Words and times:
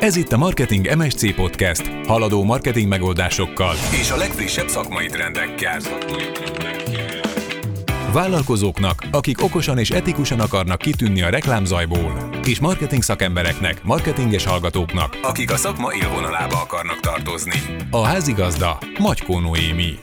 Ez 0.00 0.16
itt 0.16 0.32
a 0.32 0.36
Marketing 0.36 0.96
MSC 0.96 1.34
Podcast, 1.34 1.90
haladó 2.06 2.44
marketing 2.44 2.88
megoldásokkal 2.88 3.74
és 4.00 4.10
a 4.10 4.16
legfrissebb 4.16 4.68
szakmai 4.68 5.06
trendekkel. 5.06 5.80
Vállalkozóknak, 8.12 9.06
akik 9.10 9.42
okosan 9.42 9.78
és 9.78 9.90
etikusan 9.90 10.40
akarnak 10.40 10.78
kitűnni 10.78 11.22
a 11.22 11.28
reklámzajból, 11.28 12.30
és 12.44 12.60
marketing 12.60 13.02
szakembereknek, 13.02 13.84
marketinges 13.84 14.44
hallgatóknak, 14.44 15.16
akik 15.22 15.52
a 15.52 15.56
szakma 15.56 15.94
élvonalába 15.94 16.60
akarnak 16.60 17.00
tartozni. 17.00 17.60
A 17.90 18.02
házigazda 18.02 18.78
Magykó 18.98 19.38
Noémi. 19.38 19.98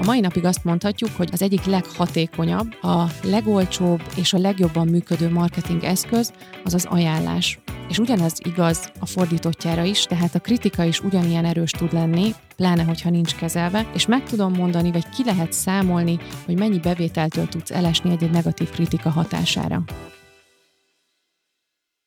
A 0.00 0.04
mai 0.04 0.20
napig 0.20 0.44
azt 0.44 0.64
mondhatjuk, 0.64 1.10
hogy 1.16 1.28
az 1.32 1.42
egyik 1.42 1.64
leghatékonyabb, 1.64 2.82
a 2.82 3.04
legolcsóbb 3.22 4.02
és 4.16 4.32
a 4.32 4.38
legjobban 4.38 4.88
működő 4.88 5.30
marketing 5.30 5.84
eszköz 5.84 6.32
az 6.64 6.74
az 6.74 6.84
ajánlás. 6.84 7.58
És 7.88 7.98
ugyanez 7.98 8.34
igaz 8.44 8.92
a 9.00 9.06
fordítottjára 9.06 9.82
is, 9.82 10.02
tehát 10.02 10.34
a 10.34 10.38
kritika 10.38 10.84
is 10.84 11.00
ugyanilyen 11.00 11.44
erős 11.44 11.70
tud 11.70 11.92
lenni, 11.92 12.34
pláne, 12.56 12.82
hogyha 12.82 13.10
nincs 13.10 13.34
kezelve, 13.34 13.86
és 13.94 14.06
meg 14.06 14.24
tudom 14.24 14.52
mondani, 14.52 14.92
vagy 14.92 15.08
ki 15.08 15.24
lehet 15.24 15.52
számolni, 15.52 16.18
hogy 16.44 16.58
mennyi 16.58 16.78
bevételtől 16.78 17.48
tudsz 17.48 17.70
elesni 17.70 18.10
egy-egy 18.10 18.30
negatív 18.30 18.70
kritika 18.70 19.10
hatására. 19.10 19.82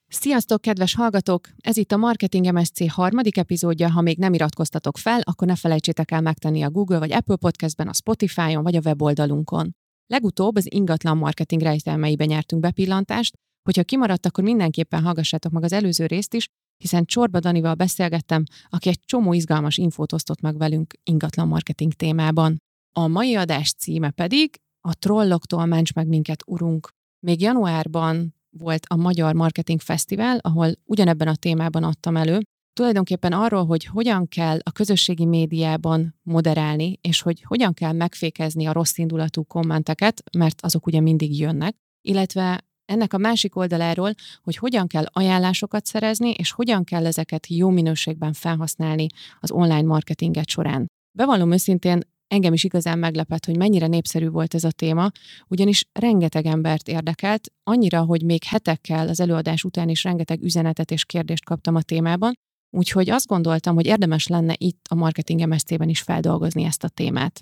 Sziasztok, 0.09 0.61
kedves 0.61 0.95
hallgatók! 0.95 1.49
Ez 1.57 1.77
itt 1.77 1.91
a 1.91 1.97
Marketing 1.97 2.53
MSC 2.53 2.91
harmadik 2.91 3.37
epizódja. 3.37 3.91
Ha 3.91 4.01
még 4.01 4.17
nem 4.17 4.33
iratkoztatok 4.33 4.97
fel, 4.97 5.21
akkor 5.23 5.47
ne 5.47 5.55
felejtsétek 5.55 6.11
el 6.11 6.21
megtenni 6.21 6.61
a 6.61 6.69
Google 6.69 6.99
vagy 6.99 7.11
Apple 7.11 7.35
Podcastben, 7.35 7.87
a 7.87 7.93
Spotify-on 7.93 8.63
vagy 8.63 8.75
a 8.75 8.81
weboldalunkon. 8.85 9.75
Legutóbb 10.05 10.55
az 10.55 10.71
ingatlan 10.71 11.17
marketing 11.17 11.61
rejtelmeibe 11.61 12.25
nyertünk 12.25 12.61
bepillantást, 12.61 13.33
hogyha 13.63 13.83
kimaradt, 13.83 14.25
akkor 14.25 14.43
mindenképpen 14.43 15.03
hallgassátok 15.03 15.51
meg 15.51 15.63
az 15.63 15.73
előző 15.73 16.05
részt 16.05 16.33
is, 16.33 16.47
hiszen 16.77 17.05
Csorba 17.05 17.39
Danival 17.39 17.73
beszélgettem, 17.73 18.43
aki 18.69 18.89
egy 18.89 18.99
csomó 19.05 19.33
izgalmas 19.33 19.77
infót 19.77 20.13
osztott 20.13 20.41
meg 20.41 20.57
velünk 20.57 20.93
ingatlan 21.03 21.47
marketing 21.47 21.93
témában. 21.93 22.57
A 22.91 23.07
mai 23.07 23.35
adás 23.35 23.73
címe 23.73 24.09
pedig 24.11 24.61
a 24.87 24.95
trolloktól 24.95 25.65
ments 25.65 25.93
meg 25.93 26.07
minket, 26.07 26.43
urunk. 26.45 26.89
Még 27.19 27.41
januárban 27.41 28.35
volt 28.57 28.85
a 28.87 28.95
Magyar 28.95 29.33
Marketing 29.33 29.81
Fesztivál, 29.81 30.37
ahol 30.41 30.71
ugyanebben 30.85 31.27
a 31.27 31.35
témában 31.35 31.83
adtam 31.83 32.15
elő, 32.15 32.39
tulajdonképpen 32.73 33.33
arról, 33.33 33.65
hogy 33.65 33.85
hogyan 33.85 34.27
kell 34.27 34.59
a 34.63 34.71
közösségi 34.71 35.25
médiában 35.25 36.15
moderálni, 36.23 36.99
és 37.01 37.21
hogy 37.21 37.43
hogyan 37.47 37.73
kell 37.73 37.91
megfékezni 37.91 38.65
a 38.65 38.71
rossz 38.71 38.97
indulatú 38.97 39.43
kommenteket, 39.43 40.23
mert 40.37 40.61
azok 40.61 40.85
ugye 40.85 41.01
mindig 41.01 41.39
jönnek, 41.39 41.75
illetve 42.01 42.65
ennek 42.85 43.13
a 43.13 43.17
másik 43.17 43.55
oldaláról, 43.55 44.13
hogy 44.43 44.57
hogyan 44.57 44.87
kell 44.87 45.05
ajánlásokat 45.07 45.85
szerezni, 45.85 46.31
és 46.31 46.51
hogyan 46.51 46.83
kell 46.83 47.05
ezeket 47.05 47.47
jó 47.47 47.69
minőségben 47.69 48.33
felhasználni 48.33 49.07
az 49.39 49.51
online 49.51 49.81
marketinget 49.81 50.49
során. 50.49 50.85
Bevallom 51.17 51.51
őszintén, 51.51 52.01
engem 52.27 52.53
is 52.53 52.63
igazán 52.63 52.99
meglepett, 52.99 53.45
hogy 53.45 53.57
mennyire 53.57 53.87
népszerű 53.87 54.29
volt 54.29 54.53
ez 54.53 54.63
a 54.63 54.71
téma, 54.71 55.11
ugyanis 55.47 55.85
rengeteg 55.91 56.45
embert 56.45 56.87
érdekelt, 56.87 57.51
annyira, 57.63 58.03
hogy 58.03 58.23
még 58.23 58.43
hetekkel 58.43 59.07
az 59.07 59.19
előadás 59.19 59.63
után 59.63 59.89
is 59.89 60.03
rengeteg 60.03 60.43
üzenetet 60.43 60.91
és 60.91 61.05
kérdést 61.05 61.45
kaptam 61.45 61.75
a 61.75 61.81
témában, 61.81 62.33
úgyhogy 62.69 63.09
azt 63.09 63.27
gondoltam, 63.27 63.75
hogy 63.75 63.85
érdemes 63.85 64.27
lenne 64.27 64.55
itt 64.57 64.85
a 64.89 64.95
Marketing 64.95 65.47
MSZ-ben 65.47 65.89
is 65.89 66.01
feldolgozni 66.01 66.63
ezt 66.63 66.83
a 66.83 66.89
témát. 66.89 67.39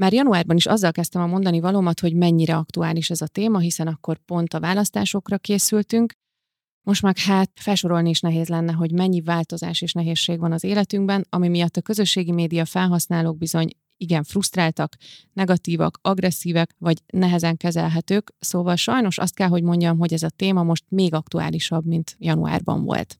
Már 0.00 0.12
januárban 0.12 0.56
is 0.56 0.66
azzal 0.66 0.92
kezdtem 0.92 1.22
a 1.22 1.26
mondani 1.26 1.60
valómat, 1.60 2.00
hogy 2.00 2.14
mennyire 2.14 2.56
aktuális 2.56 3.10
ez 3.10 3.20
a 3.20 3.26
téma, 3.26 3.58
hiszen 3.58 3.86
akkor 3.86 4.18
pont 4.18 4.54
a 4.54 4.60
választásokra 4.60 5.38
készültünk. 5.38 6.12
Most 6.86 7.02
meg 7.02 7.18
hát 7.18 7.50
felsorolni 7.54 8.08
is 8.08 8.20
nehéz 8.20 8.48
lenne, 8.48 8.72
hogy 8.72 8.92
mennyi 8.92 9.20
változás 9.20 9.80
és 9.82 9.92
nehézség 9.92 10.38
van 10.38 10.52
az 10.52 10.64
életünkben, 10.64 11.26
ami 11.28 11.48
miatt 11.48 11.76
a 11.76 11.80
közösségi 11.80 12.32
média 12.32 12.64
felhasználók 12.64 13.38
bizony 13.38 13.70
igen 13.96 14.22
frusztráltak, 14.22 14.96
negatívak, 15.32 15.98
agresszívek, 16.02 16.74
vagy 16.78 17.02
nehezen 17.06 17.56
kezelhetők, 17.56 18.32
szóval 18.38 18.76
sajnos 18.76 19.18
azt 19.18 19.34
kell, 19.34 19.48
hogy 19.48 19.62
mondjam, 19.62 19.98
hogy 19.98 20.12
ez 20.12 20.22
a 20.22 20.30
téma 20.30 20.62
most 20.62 20.84
még 20.88 21.14
aktuálisabb, 21.14 21.84
mint 21.84 22.16
januárban 22.18 22.84
volt. 22.84 23.18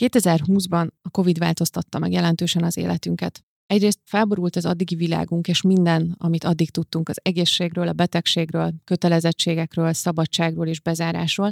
2020-ban 0.00 0.88
a 1.02 1.10
Covid 1.10 1.38
változtatta 1.38 1.98
meg 1.98 2.12
jelentősen 2.12 2.62
az 2.62 2.76
életünket. 2.76 3.44
Egyrészt 3.66 4.00
felborult 4.04 4.56
az 4.56 4.64
addigi 4.64 4.94
világunk, 4.94 5.48
és 5.48 5.62
minden, 5.62 6.14
amit 6.18 6.44
addig 6.44 6.70
tudtunk 6.70 7.08
az 7.08 7.20
egészségről, 7.22 7.88
a 7.88 7.92
betegségről, 7.92 8.72
kötelezettségekről, 8.84 9.92
szabadságról 9.92 10.66
és 10.66 10.80
bezárásról, 10.80 11.50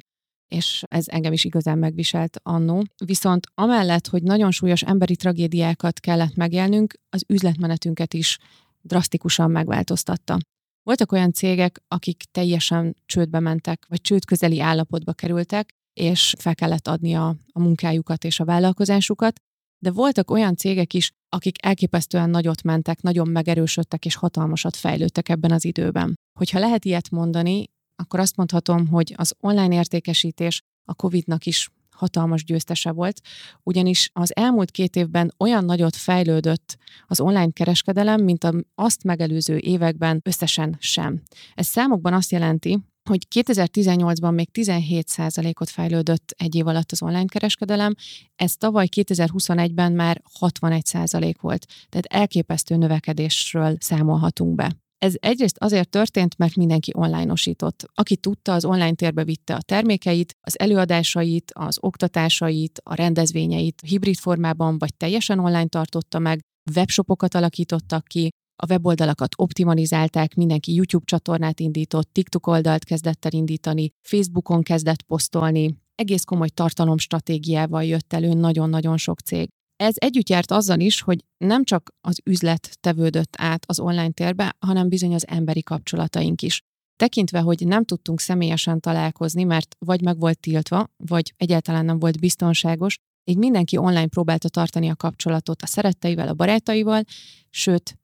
és 0.52 0.84
ez 0.88 1.08
engem 1.08 1.32
is 1.32 1.44
igazán 1.44 1.78
megviselt 1.78 2.40
annó. 2.42 2.84
Viszont 3.04 3.46
amellett, 3.54 4.06
hogy 4.06 4.22
nagyon 4.22 4.50
súlyos 4.50 4.82
emberi 4.82 5.16
tragédiákat 5.16 6.00
kellett 6.00 6.34
megélnünk, 6.34 6.94
az 7.08 7.24
üzletmenetünket 7.26 8.14
is 8.14 8.38
drasztikusan 8.80 9.50
megváltoztatta. 9.50 10.38
Voltak 10.82 11.12
olyan 11.12 11.32
cégek, 11.32 11.82
akik 11.88 12.22
teljesen 12.30 12.96
csődbe 13.06 13.40
mentek, 13.40 13.84
vagy 13.88 14.00
csőd 14.00 14.24
közeli 14.24 14.60
állapotba 14.60 15.12
kerültek, 15.12 15.70
és 15.92 16.34
fel 16.38 16.54
kellett 16.54 16.88
adni 16.88 17.14
a, 17.14 17.36
a 17.52 17.60
munkájukat 17.60 18.24
és 18.24 18.40
a 18.40 18.44
vállalkozásukat, 18.44 19.40
de 19.82 19.90
voltak 19.90 20.30
olyan 20.30 20.56
cégek 20.56 20.94
is, 20.94 21.10
akik 21.28 21.64
elképesztően 21.64 22.30
nagyot 22.30 22.62
mentek, 22.62 23.00
nagyon 23.00 23.28
megerősödtek 23.28 24.04
és 24.04 24.14
hatalmasat 24.14 24.76
fejlődtek 24.76 25.28
ebben 25.28 25.50
az 25.50 25.64
időben. 25.64 26.14
Hogyha 26.38 26.58
lehet 26.58 26.84
ilyet 26.84 27.10
mondani, 27.10 27.68
akkor 27.96 28.20
azt 28.20 28.36
mondhatom, 28.36 28.88
hogy 28.88 29.14
az 29.16 29.34
online 29.40 29.74
értékesítés 29.74 30.62
a 30.84 30.94
COVID-nak 30.94 31.46
is 31.46 31.70
hatalmas 31.90 32.44
győztese 32.44 32.92
volt, 32.92 33.20
ugyanis 33.62 34.10
az 34.12 34.36
elmúlt 34.36 34.70
két 34.70 34.96
évben 34.96 35.34
olyan 35.38 35.64
nagyot 35.64 35.96
fejlődött 35.96 36.76
az 37.06 37.20
online 37.20 37.50
kereskedelem, 37.50 38.22
mint 38.22 38.48
azt 38.74 39.04
megelőző 39.04 39.56
években 39.56 40.20
összesen 40.24 40.76
sem. 40.78 41.22
Ez 41.54 41.66
számokban 41.66 42.12
azt 42.12 42.30
jelenti, 42.30 42.78
hogy 43.08 43.26
2018-ban 43.34 44.34
még 44.34 44.48
17%-ot 44.52 45.70
fejlődött 45.70 46.34
egy 46.36 46.54
év 46.54 46.66
alatt 46.66 46.92
az 46.92 47.02
online 47.02 47.24
kereskedelem, 47.24 47.94
ez 48.36 48.56
tavaly 48.56 48.88
2021-ben 48.96 49.92
már 49.92 50.22
61% 50.40 51.34
volt, 51.40 51.66
tehát 51.88 52.06
elképesztő 52.06 52.76
növekedésről 52.76 53.76
számolhatunk 53.80 54.54
be. 54.54 54.81
Ez 55.02 55.14
egyrészt 55.20 55.56
azért 55.58 55.88
történt, 55.88 56.38
mert 56.38 56.56
mindenki 56.56 56.92
onlineosított. 56.94 57.86
Aki 57.94 58.16
tudta, 58.16 58.52
az 58.52 58.64
online 58.64 58.94
térbe 58.94 59.24
vitte 59.24 59.54
a 59.54 59.62
termékeit, 59.62 60.36
az 60.40 60.58
előadásait, 60.58 61.52
az 61.54 61.78
oktatásait, 61.80 62.80
a 62.84 62.94
rendezvényeit 62.94 63.80
hibrid 63.86 64.16
formában 64.16 64.78
vagy 64.78 64.94
teljesen 64.94 65.38
online 65.38 65.66
tartotta 65.66 66.18
meg, 66.18 66.40
webshopokat 66.74 67.34
alakítottak 67.34 68.04
ki, 68.04 68.28
a 68.62 68.66
weboldalakat 68.68 69.34
optimalizálták, 69.36 70.34
mindenki 70.34 70.74
YouTube 70.74 71.04
csatornát 71.04 71.60
indított, 71.60 72.12
TikTok 72.12 72.46
oldalt 72.46 72.84
kezdett 72.84 73.24
el 73.24 73.32
indítani, 73.32 73.90
Facebookon 74.08 74.62
kezdett 74.62 75.02
posztolni, 75.02 75.76
egész 75.94 76.24
komoly 76.24 76.48
tartalomstratégiával 76.48 77.84
jött 77.84 78.12
elő 78.12 78.32
nagyon-nagyon 78.32 78.96
sok 78.96 79.20
cég. 79.20 79.48
Ez 79.82 79.94
együtt 79.98 80.28
járt 80.28 80.50
azzal 80.50 80.80
is, 80.80 81.00
hogy 81.00 81.24
nem 81.36 81.64
csak 81.64 81.94
az 82.00 82.20
üzlet 82.24 82.76
tevődött 82.80 83.34
át 83.38 83.64
az 83.66 83.80
online 83.80 84.10
térbe, 84.10 84.56
hanem 84.58 84.88
bizony 84.88 85.14
az 85.14 85.28
emberi 85.28 85.62
kapcsolataink 85.62 86.42
is. 86.42 86.62
Tekintve, 86.96 87.40
hogy 87.40 87.66
nem 87.66 87.84
tudtunk 87.84 88.20
személyesen 88.20 88.80
találkozni, 88.80 89.44
mert 89.44 89.76
vagy 89.78 90.02
meg 90.02 90.18
volt 90.18 90.40
tiltva, 90.40 90.90
vagy 90.96 91.34
egyáltalán 91.36 91.84
nem 91.84 91.98
volt 91.98 92.20
biztonságos, 92.20 92.98
így 93.24 93.36
mindenki 93.36 93.76
online 93.76 94.06
próbálta 94.06 94.48
tartani 94.48 94.88
a 94.88 94.96
kapcsolatot 94.96 95.62
a 95.62 95.66
szeretteivel, 95.66 96.28
a 96.28 96.34
barátaival, 96.34 97.02
sőt, 97.50 97.98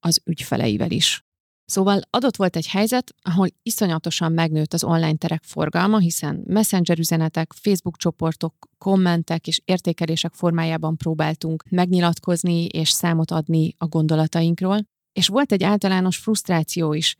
az 0.00 0.20
ügyfeleivel 0.24 0.90
is. 0.90 1.23
Szóval 1.66 2.00
adott 2.10 2.36
volt 2.36 2.56
egy 2.56 2.66
helyzet, 2.66 3.14
ahol 3.22 3.48
iszonyatosan 3.62 4.32
megnőtt 4.32 4.72
az 4.72 4.84
online 4.84 5.16
terek 5.16 5.42
forgalma, 5.42 5.98
hiszen 5.98 6.42
messenger 6.46 6.98
üzenetek, 6.98 7.52
Facebook 7.52 7.96
csoportok, 7.96 8.54
kommentek 8.78 9.46
és 9.46 9.60
értékelések 9.64 10.32
formájában 10.32 10.96
próbáltunk 10.96 11.64
megnyilatkozni 11.70 12.64
és 12.64 12.90
számot 12.90 13.30
adni 13.30 13.74
a 13.78 13.86
gondolatainkról, 13.86 14.78
és 15.12 15.28
volt 15.28 15.52
egy 15.52 15.62
általános 15.62 16.16
frusztráció 16.16 16.92
is, 16.92 17.16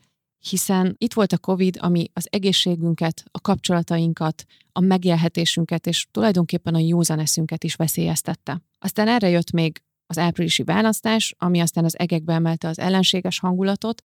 hiszen 0.48 0.94
itt 0.98 1.12
volt 1.12 1.32
a 1.32 1.38
COVID, 1.38 1.76
ami 1.80 2.10
az 2.12 2.26
egészségünket, 2.30 3.24
a 3.30 3.40
kapcsolatainkat, 3.40 4.44
a 4.72 4.80
megélhetésünket 4.80 5.86
és 5.86 6.06
tulajdonképpen 6.10 6.74
a 6.74 6.78
józan 6.78 7.18
eszünket 7.18 7.64
is 7.64 7.74
veszélyeztette. 7.74 8.62
Aztán 8.78 9.08
erre 9.08 9.28
jött 9.28 9.50
még 9.50 9.82
az 10.06 10.18
áprilisi 10.18 10.62
választás, 10.62 11.34
ami 11.38 11.60
aztán 11.60 11.84
az 11.84 11.98
egekbe 11.98 12.32
emelte 12.32 12.68
az 12.68 12.78
ellenséges 12.78 13.38
hangulatot, 13.38 14.02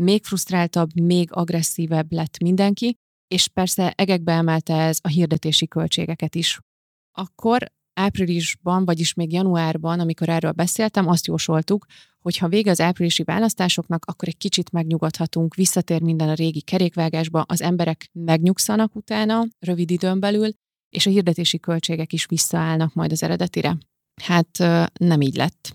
még 0.00 0.24
frusztráltabb, 0.24 1.00
még 1.00 1.28
agresszívebb 1.32 2.12
lett 2.12 2.38
mindenki, 2.38 2.96
és 3.28 3.48
persze 3.48 3.92
egekbe 3.92 4.32
emelte 4.32 4.74
ez 4.74 4.98
a 5.02 5.08
hirdetési 5.08 5.68
költségeket 5.68 6.34
is. 6.34 6.58
Akkor 7.12 7.72
áprilisban, 7.94 8.84
vagyis 8.84 9.14
még 9.14 9.32
januárban, 9.32 10.00
amikor 10.00 10.28
erről 10.28 10.52
beszéltem, 10.52 11.08
azt 11.08 11.26
jósoltuk, 11.26 11.86
hogy 12.20 12.36
ha 12.36 12.48
vége 12.48 12.70
az 12.70 12.80
áprilisi 12.80 13.22
választásoknak, 13.22 14.04
akkor 14.04 14.28
egy 14.28 14.36
kicsit 14.36 14.70
megnyugodhatunk, 14.70 15.54
visszatér 15.54 16.02
minden 16.02 16.28
a 16.28 16.34
régi 16.34 16.60
kerékvágásba, 16.60 17.40
az 17.40 17.62
emberek 17.62 18.08
megnyugszanak 18.12 18.96
utána, 18.96 19.46
rövid 19.58 19.90
időn 19.90 20.20
belül, 20.20 20.50
és 20.96 21.06
a 21.06 21.10
hirdetési 21.10 21.58
költségek 21.58 22.12
is 22.12 22.26
visszaállnak 22.26 22.94
majd 22.94 23.12
az 23.12 23.22
eredetire. 23.22 23.78
Hát 24.22 24.58
nem 24.98 25.20
így 25.20 25.34
lett. 25.34 25.72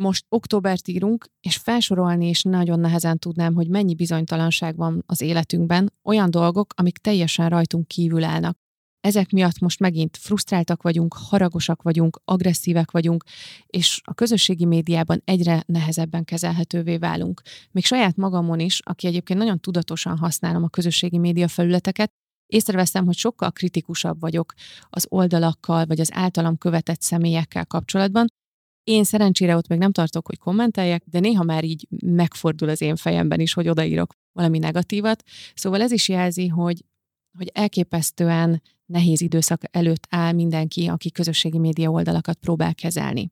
Most 0.00 0.24
októbert 0.28 0.88
írunk, 0.88 1.26
és 1.40 1.56
felsorolni 1.56 2.28
is 2.28 2.42
nagyon 2.42 2.80
nehezen 2.80 3.18
tudnám, 3.18 3.54
hogy 3.54 3.68
mennyi 3.68 3.94
bizonytalanság 3.94 4.76
van 4.76 5.02
az 5.06 5.20
életünkben, 5.20 5.92
olyan 6.02 6.30
dolgok, 6.30 6.72
amik 6.76 6.98
teljesen 6.98 7.48
rajtunk 7.48 7.88
kívül 7.88 8.24
állnak. 8.24 8.58
Ezek 9.00 9.30
miatt 9.30 9.58
most 9.58 9.80
megint 9.80 10.16
frusztráltak 10.16 10.82
vagyunk, 10.82 11.14
haragosak 11.28 11.82
vagyunk, 11.82 12.20
agresszívek 12.24 12.90
vagyunk, 12.90 13.24
és 13.66 14.00
a 14.04 14.14
közösségi 14.14 14.64
médiában 14.64 15.22
egyre 15.24 15.62
nehezebben 15.66 16.24
kezelhetővé 16.24 16.96
válunk. 16.96 17.42
Még 17.70 17.84
saját 17.84 18.16
magamon 18.16 18.60
is, 18.60 18.80
aki 18.84 19.06
egyébként 19.06 19.38
nagyon 19.38 19.60
tudatosan 19.60 20.18
használom 20.18 20.62
a 20.62 20.68
közösségi 20.68 21.18
média 21.18 21.48
felületeket, 21.48 22.12
észreveszem, 22.46 23.04
hogy 23.06 23.16
sokkal 23.16 23.50
kritikusabb 23.50 24.20
vagyok 24.20 24.52
az 24.90 25.06
oldalakkal, 25.08 25.86
vagy 25.86 26.00
az 26.00 26.12
általam 26.12 26.58
követett 26.58 27.00
személyekkel 27.00 27.66
kapcsolatban. 27.66 28.26
Én 28.88 29.04
szerencsére 29.04 29.56
ott 29.56 29.68
még 29.68 29.78
nem 29.78 29.92
tartok, 29.92 30.26
hogy 30.26 30.38
kommenteljek, 30.38 31.02
de 31.06 31.20
néha 31.20 31.42
már 31.42 31.64
így 31.64 31.86
megfordul 32.04 32.68
az 32.68 32.80
én 32.80 32.96
fejemben 32.96 33.40
is, 33.40 33.52
hogy 33.52 33.68
odaírok 33.68 34.12
valami 34.32 34.58
negatívat. 34.58 35.22
Szóval 35.54 35.80
ez 35.82 35.92
is 35.92 36.08
jelzi, 36.08 36.46
hogy, 36.46 36.84
hogy 37.38 37.50
elképesztően 37.54 38.62
nehéz 38.86 39.20
időszak 39.20 39.62
előtt 39.70 40.06
áll 40.10 40.32
mindenki, 40.32 40.86
aki 40.86 41.10
közösségi 41.10 41.58
média 41.58 41.90
oldalakat 41.90 42.36
próbál 42.38 42.74
kezelni. 42.74 43.30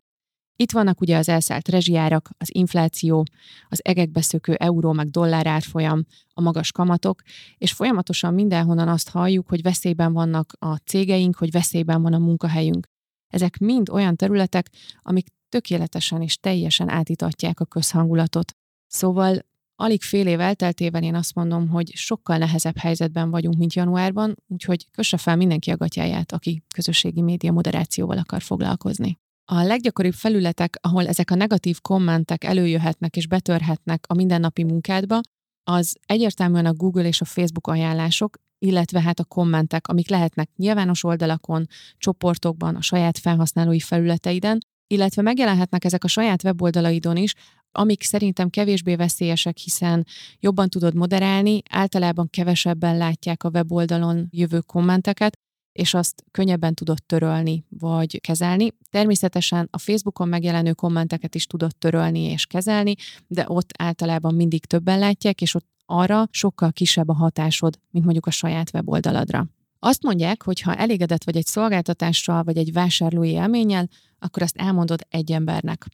Itt 0.57 0.73
vannak 0.73 1.01
ugye 1.01 1.17
az 1.17 1.29
elszállt 1.29 1.69
rezsijárak, 1.69 2.31
az 2.39 2.55
infláció, 2.55 3.25
az 3.69 3.81
egekbe 3.85 4.21
szökő 4.21 4.55
euró 4.55 4.93
meg 4.93 5.09
dollár 5.09 5.47
árfolyam, 5.47 6.05
a 6.35 6.41
magas 6.41 6.73
kamatok, 6.73 7.23
és 7.59 7.73
folyamatosan 7.73 8.35
mindenhonnan 8.35 8.89
azt 8.89 9.09
halljuk, 9.09 9.49
hogy 9.49 9.63
veszélyben 9.63 10.13
vannak 10.13 10.53
a 10.59 10.77
cégeink, 10.77 11.37
hogy 11.37 11.51
veszélyben 11.51 12.03
van 12.03 12.13
a 12.13 12.19
munkahelyünk. 12.19 12.87
Ezek 13.29 13.59
mind 13.59 13.91
olyan 13.91 14.17
területek, 14.17 14.71
amik 15.03 15.35
tökéletesen 15.49 16.23
és 16.23 16.37
teljesen 16.37 16.89
átítatják 16.89 17.61
a 17.61 17.65
közhangulatot. 17.65 18.53
Szóval 18.87 19.39
alig 19.77 20.03
fél 20.03 20.27
év 20.27 20.41
elteltével 20.41 21.03
én 21.03 21.15
azt 21.15 21.35
mondom, 21.35 21.69
hogy 21.69 21.93
sokkal 21.95 22.39
nehezebb 22.39 22.77
helyzetben 22.77 23.31
vagyunk, 23.31 23.57
mint 23.57 23.75
januárban, 23.75 24.35
úgyhogy 24.47 24.87
kösse 24.91 25.17
fel 25.17 25.37
mindenki 25.37 25.71
a 25.71 25.77
gatyáját, 25.77 26.33
aki 26.33 26.63
közösségi 26.75 27.23
média 27.23 27.53
moderációval 27.53 28.19
akar 28.19 28.43
foglalkozni. 28.43 29.19
A 29.45 29.63
leggyakoribb 29.63 30.13
felületek, 30.13 30.79
ahol 30.81 31.07
ezek 31.07 31.31
a 31.31 31.35
negatív 31.35 31.81
kommentek 31.81 32.45
előjöhetnek 32.45 33.17
és 33.17 33.27
betörhetnek 33.27 34.05
a 34.09 34.15
mindennapi 34.15 34.65
munkádba, 34.65 35.21
az 35.65 35.97
egyértelműen 36.07 36.67
a 36.67 36.73
Google 36.73 37.07
és 37.07 37.21
a 37.21 37.25
Facebook 37.25 37.67
ajánlások, 37.67 38.37
illetve 38.59 39.01
hát 39.01 39.21
a 39.21 39.25
kommentek, 39.25 39.89
amik 39.89 40.09
lehetnek 40.09 40.51
nyilvános 40.57 41.05
oldalakon, 41.05 41.67
csoportokban, 41.99 42.77
a 42.77 42.83
saját 42.83 43.19
felhasználói 43.19 43.81
felületeiden, 43.81 44.59
illetve 44.87 45.23
megjelenhetnek 45.23 45.85
ezek 45.85 46.05
a 46.05 46.09
saját 46.09 46.45
weboldalaidon 46.45 47.17
is, 47.17 47.35
amik 47.73 48.03
szerintem 48.03 48.51
kevésbé 48.51 48.97
veszélyesek, 48.97 49.57
hiszen 49.57 50.07
jobban 50.41 50.69
tudod 50.69 50.95
moderálni, 50.95 51.63
általában 51.71 52.31
kevesebben 52.31 52.97
látják 52.97 53.45
a 53.45 53.49
weboldalon 53.49 54.29
jövő 54.31 54.61
kommenteket, 54.61 55.39
és 55.73 55.95
azt 55.95 56.25
könnyebben 56.31 56.75
tudod 56.75 56.99
törölni 57.07 57.65
vagy 57.69 58.21
kezelni. 58.21 58.73
Természetesen 58.91 59.69
a 59.71 59.79
Facebookon 59.79 60.29
megjelenő 60.29 60.73
kommenteket 60.73 61.35
is 61.35 61.47
tudod 61.47 61.77
törölni 61.79 62.21
és 62.21 62.47
kezelni, 62.47 62.95
de 63.27 63.45
ott 63.47 63.73
általában 63.79 64.35
mindig 64.35 64.65
többen 64.65 64.99
látják, 64.99 65.41
és 65.41 65.55
ott 65.55 65.67
arra 65.87 66.29
sokkal 66.31 66.73
kisebb 66.73 67.09
a 67.09 67.15
hatásod, 67.15 67.79
mint 67.91 68.05
mondjuk 68.05 68.27
a 68.27 68.31
saját 68.31 68.71
weboldaladra. 68.75 69.47
Azt 69.79 70.03
mondják, 70.03 70.43
hogy 70.43 70.61
ha 70.61 70.75
elégedett 70.75 71.25
vagy 71.25 71.37
egy 71.37 71.47
szolgáltatással, 71.47 72.43
vagy 72.43 72.57
egy 72.57 72.73
vásárlói 72.73 73.31
élménnyel, 73.31 73.89
akkor 74.19 74.43
azt 74.43 74.57
elmondod 74.57 75.07
egy 75.09 75.33
embernek. 75.33 75.87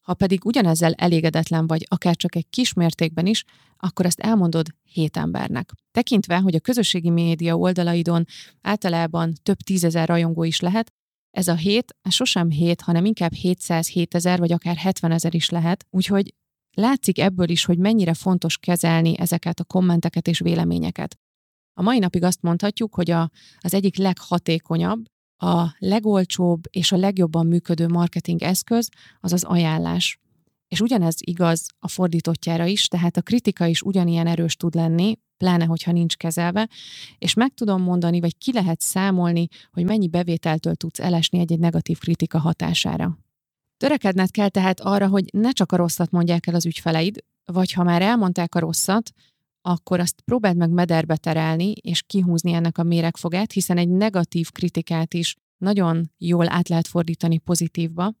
Ha 0.00 0.14
pedig 0.14 0.44
ugyanezzel 0.44 0.92
elégedetlen 0.92 1.66
vagy, 1.66 1.86
akár 1.88 2.16
csak 2.16 2.34
egy 2.34 2.46
kis 2.50 2.72
mértékben 2.72 3.26
is, 3.26 3.44
akkor 3.76 4.06
azt 4.06 4.20
elmondod 4.20 4.66
hét 4.82 5.16
embernek. 5.16 5.72
Tekintve, 5.90 6.38
hogy 6.38 6.54
a 6.54 6.60
közösségi 6.60 7.10
média 7.10 7.56
oldalaidon 7.56 8.24
általában 8.60 9.32
több 9.42 9.56
tízezer 9.56 10.08
rajongó 10.08 10.44
is 10.44 10.60
lehet, 10.60 10.92
ez 11.30 11.48
a 11.48 11.54
hét 11.54 11.96
sosem 12.08 12.50
hét, 12.50 12.80
hanem 12.80 13.04
inkább 13.04 13.32
700, 13.32 13.88
7000 13.88 14.38
vagy 14.38 14.52
akár 14.52 14.76
70 14.76 15.12
ezer 15.12 15.34
is 15.34 15.48
lehet, 15.48 15.86
úgyhogy 15.90 16.34
látszik 16.74 17.18
ebből 17.18 17.48
is, 17.48 17.64
hogy 17.64 17.78
mennyire 17.78 18.14
fontos 18.14 18.58
kezelni 18.58 19.18
ezeket 19.18 19.60
a 19.60 19.64
kommenteket 19.64 20.28
és 20.28 20.38
véleményeket. 20.38 21.18
A 21.78 21.82
mai 21.82 21.98
napig 21.98 22.22
azt 22.22 22.42
mondhatjuk, 22.42 22.94
hogy 22.94 23.10
a, 23.10 23.30
az 23.58 23.74
egyik 23.74 23.96
leghatékonyabb, 23.96 25.04
a 25.36 25.74
legolcsóbb 25.78 26.62
és 26.70 26.92
a 26.92 26.96
legjobban 26.96 27.46
működő 27.46 27.88
marketing 27.88 28.42
eszköz 28.42 28.88
az 29.20 29.32
az 29.32 29.44
ajánlás. 29.44 30.20
És 30.68 30.80
ugyanez 30.80 31.16
igaz 31.18 31.66
a 31.78 31.88
fordítottjára 31.88 32.64
is, 32.64 32.88
tehát 32.88 33.16
a 33.16 33.22
kritika 33.22 33.66
is 33.66 33.82
ugyanilyen 33.82 34.26
erős 34.26 34.56
tud 34.56 34.74
lenni, 34.74 35.18
pláne, 35.36 35.64
hogyha 35.64 35.92
nincs 35.92 36.16
kezelve, 36.16 36.68
és 37.18 37.34
meg 37.34 37.54
tudom 37.54 37.82
mondani, 37.82 38.20
vagy 38.20 38.38
ki 38.38 38.52
lehet 38.52 38.80
számolni, 38.80 39.46
hogy 39.72 39.84
mennyi 39.84 40.08
bevételtől 40.08 40.74
tudsz 40.74 41.00
elesni 41.00 41.38
egy-egy 41.38 41.58
negatív 41.58 41.98
kritika 41.98 42.38
hatására. 42.38 43.18
Törekedned 43.76 44.30
kell 44.30 44.48
tehát 44.48 44.80
arra, 44.80 45.08
hogy 45.08 45.24
ne 45.32 45.50
csak 45.50 45.72
a 45.72 45.76
rosszat 45.76 46.10
mondják 46.10 46.46
el 46.46 46.54
az 46.54 46.66
ügyfeleid, 46.66 47.24
vagy 47.44 47.72
ha 47.72 47.82
már 47.82 48.02
elmondták 48.02 48.54
a 48.54 48.58
rosszat, 48.58 49.12
akkor 49.66 50.00
azt 50.00 50.20
próbáld 50.20 50.56
meg 50.56 50.70
mederbe 50.70 51.16
terelni, 51.16 51.70
és 51.70 52.02
kihúzni 52.02 52.52
ennek 52.52 52.78
a 52.78 52.82
méregfogát, 52.82 53.52
hiszen 53.52 53.78
egy 53.78 53.88
negatív 53.88 54.50
kritikát 54.50 55.14
is 55.14 55.36
nagyon 55.56 56.12
jól 56.18 56.48
át 56.48 56.68
lehet 56.68 56.86
fordítani 56.86 57.38
pozitívba, 57.38 58.14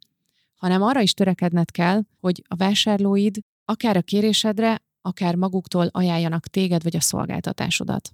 hanem 0.54 0.82
arra 0.82 1.00
is 1.00 1.12
törekedned 1.12 1.70
kell, 1.70 2.02
hogy 2.20 2.42
a 2.48 2.54
vásárlóid 2.54 3.38
akár 3.64 3.96
a 3.96 4.02
kérésedre, 4.02 4.82
akár 5.00 5.34
maguktól 5.34 5.86
ajánljanak 5.86 6.46
téged 6.46 6.82
vagy 6.82 6.96
a 6.96 7.00
szolgáltatásodat. 7.00 8.12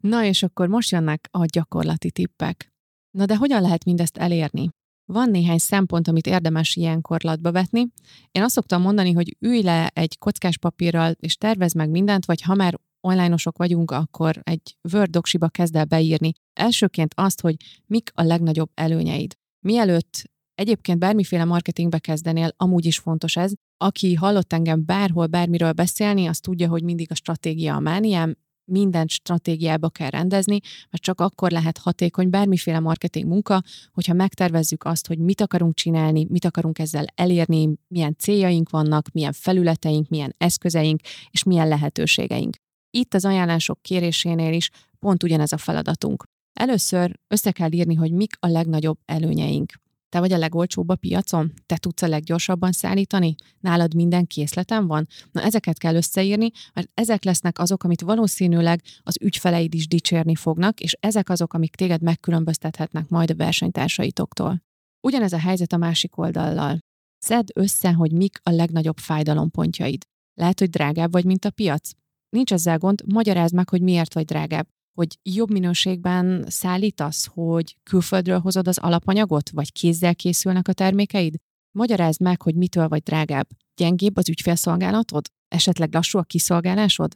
Na 0.00 0.24
és 0.24 0.42
akkor 0.42 0.68
most 0.68 0.90
jönnek 0.90 1.28
a 1.30 1.44
gyakorlati 1.44 2.10
tippek. 2.10 2.72
Na 3.10 3.26
de 3.26 3.36
hogyan 3.36 3.62
lehet 3.62 3.84
mindezt 3.84 4.16
elérni? 4.16 4.70
Van 5.06 5.30
néhány 5.30 5.58
szempont, 5.58 6.08
amit 6.08 6.26
érdemes 6.26 6.76
ilyenkor 6.76 7.22
latba 7.22 7.52
vetni. 7.52 7.86
Én 8.30 8.42
azt 8.42 8.54
szoktam 8.54 8.82
mondani, 8.82 9.12
hogy 9.12 9.36
ülj 9.40 9.62
le 9.62 9.86
egy 9.86 10.18
kockás 10.18 10.58
papírral, 10.58 11.14
és 11.20 11.36
tervez 11.36 11.72
meg 11.72 11.90
mindent, 11.90 12.24
vagy 12.24 12.42
ha 12.42 12.54
már 12.54 12.78
online-osok 13.00 13.58
vagyunk, 13.58 13.90
akkor 13.90 14.40
egy 14.42 14.76
Word 14.92 15.10
doksiba 15.10 15.48
kezd 15.48 15.76
el 15.76 15.84
beírni. 15.84 16.32
Elsőként 16.52 17.12
azt, 17.16 17.40
hogy 17.40 17.56
mik 17.86 18.10
a 18.14 18.22
legnagyobb 18.22 18.70
előnyeid. 18.74 19.36
Mielőtt 19.60 20.34
Egyébként 20.56 20.98
bármiféle 20.98 21.44
marketingbe 21.44 21.98
kezdenél, 21.98 22.52
amúgy 22.56 22.86
is 22.86 22.98
fontos 22.98 23.36
ez. 23.36 23.52
Aki 23.76 24.14
hallott 24.14 24.52
engem 24.52 24.84
bárhol, 24.84 25.26
bármiről 25.26 25.72
beszélni, 25.72 26.26
az 26.26 26.40
tudja, 26.40 26.68
hogy 26.68 26.82
mindig 26.82 27.10
a 27.10 27.14
stratégia 27.14 27.74
a 27.74 27.80
mániám, 27.80 28.36
mindent 28.66 29.10
stratégiába 29.10 29.88
kell 29.88 30.10
rendezni, 30.10 30.58
mert 30.90 31.02
csak 31.02 31.20
akkor 31.20 31.50
lehet 31.50 31.78
hatékony 31.78 32.30
bármiféle 32.30 32.80
marketing 32.80 33.26
munka, 33.26 33.62
hogyha 33.92 34.14
megtervezzük 34.14 34.84
azt, 34.84 35.06
hogy 35.06 35.18
mit 35.18 35.40
akarunk 35.40 35.74
csinálni, 35.74 36.26
mit 36.30 36.44
akarunk 36.44 36.78
ezzel 36.78 37.04
elérni, 37.14 37.68
milyen 37.88 38.16
céljaink 38.18 38.70
vannak, 38.70 39.08
milyen 39.12 39.32
felületeink, 39.32 40.08
milyen 40.08 40.34
eszközeink, 40.38 41.00
és 41.30 41.42
milyen 41.42 41.68
lehetőségeink. 41.68 42.56
Itt 42.90 43.14
az 43.14 43.24
ajánlások 43.24 43.82
kérésénél 43.82 44.52
is 44.52 44.70
pont 44.98 45.22
ugyanez 45.22 45.52
a 45.52 45.56
feladatunk. 45.56 46.24
Először 46.52 47.18
össze 47.28 47.50
kell 47.50 47.72
írni, 47.72 47.94
hogy 47.94 48.12
mik 48.12 48.32
a 48.40 48.46
legnagyobb 48.46 48.98
előnyeink. 49.04 49.72
Te 50.08 50.20
vagy 50.20 50.32
a 50.32 50.38
legolcsóbb 50.38 50.88
a 50.88 50.94
piacon? 50.96 51.52
Te 51.66 51.76
tudsz 51.76 52.02
a 52.02 52.08
leggyorsabban 52.08 52.72
szállítani? 52.72 53.34
Nálad 53.60 53.94
minden 53.94 54.26
készleten 54.26 54.86
van? 54.86 55.06
Na 55.32 55.42
ezeket 55.42 55.78
kell 55.78 55.94
összeírni, 55.94 56.50
mert 56.74 56.90
ezek 56.94 57.24
lesznek 57.24 57.58
azok, 57.58 57.84
amit 57.84 58.00
valószínűleg 58.00 58.82
az 59.02 59.16
ügyfeleid 59.20 59.74
is 59.74 59.88
dicsérni 59.88 60.34
fognak, 60.34 60.80
és 60.80 60.96
ezek 61.00 61.28
azok, 61.28 61.54
amik 61.54 61.74
téged 61.74 62.02
megkülönböztethetnek 62.02 63.08
majd 63.08 63.30
a 63.30 63.34
versenytársaitoktól. 63.34 64.62
Ugyanez 65.06 65.32
a 65.32 65.38
helyzet 65.38 65.72
a 65.72 65.76
másik 65.76 66.18
oldallal. 66.18 66.78
Szedd 67.18 67.46
össze, 67.54 67.92
hogy 67.92 68.12
mik 68.12 68.38
a 68.42 68.50
legnagyobb 68.50 68.98
fájdalompontjaid. 68.98 70.04
Lehet, 70.34 70.58
hogy 70.58 70.70
drágább 70.70 71.12
vagy, 71.12 71.24
mint 71.24 71.44
a 71.44 71.50
piac. 71.50 71.90
Nincs 72.28 72.52
ezzel 72.52 72.78
gond, 72.78 73.02
magyarázd 73.06 73.54
meg, 73.54 73.68
hogy 73.68 73.82
miért 73.82 74.14
vagy 74.14 74.24
drágább 74.24 74.68
hogy 74.96 75.18
jobb 75.22 75.50
minőségben 75.50 76.44
szállítasz, 76.48 77.26
hogy 77.26 77.76
külföldről 77.82 78.38
hozod 78.38 78.68
az 78.68 78.78
alapanyagot, 78.78 79.50
vagy 79.50 79.72
kézzel 79.72 80.14
készülnek 80.14 80.68
a 80.68 80.72
termékeid? 80.72 81.34
Magyarázd 81.78 82.20
meg, 82.20 82.42
hogy 82.42 82.54
mitől 82.54 82.88
vagy 82.88 83.02
drágább. 83.02 83.48
Gyengébb 83.76 84.16
az 84.16 84.28
ügyfélszolgálatod? 84.28 85.26
Esetleg 85.48 85.94
lassú 85.94 86.18
a 86.18 86.22
kiszolgálásod? 86.22 87.12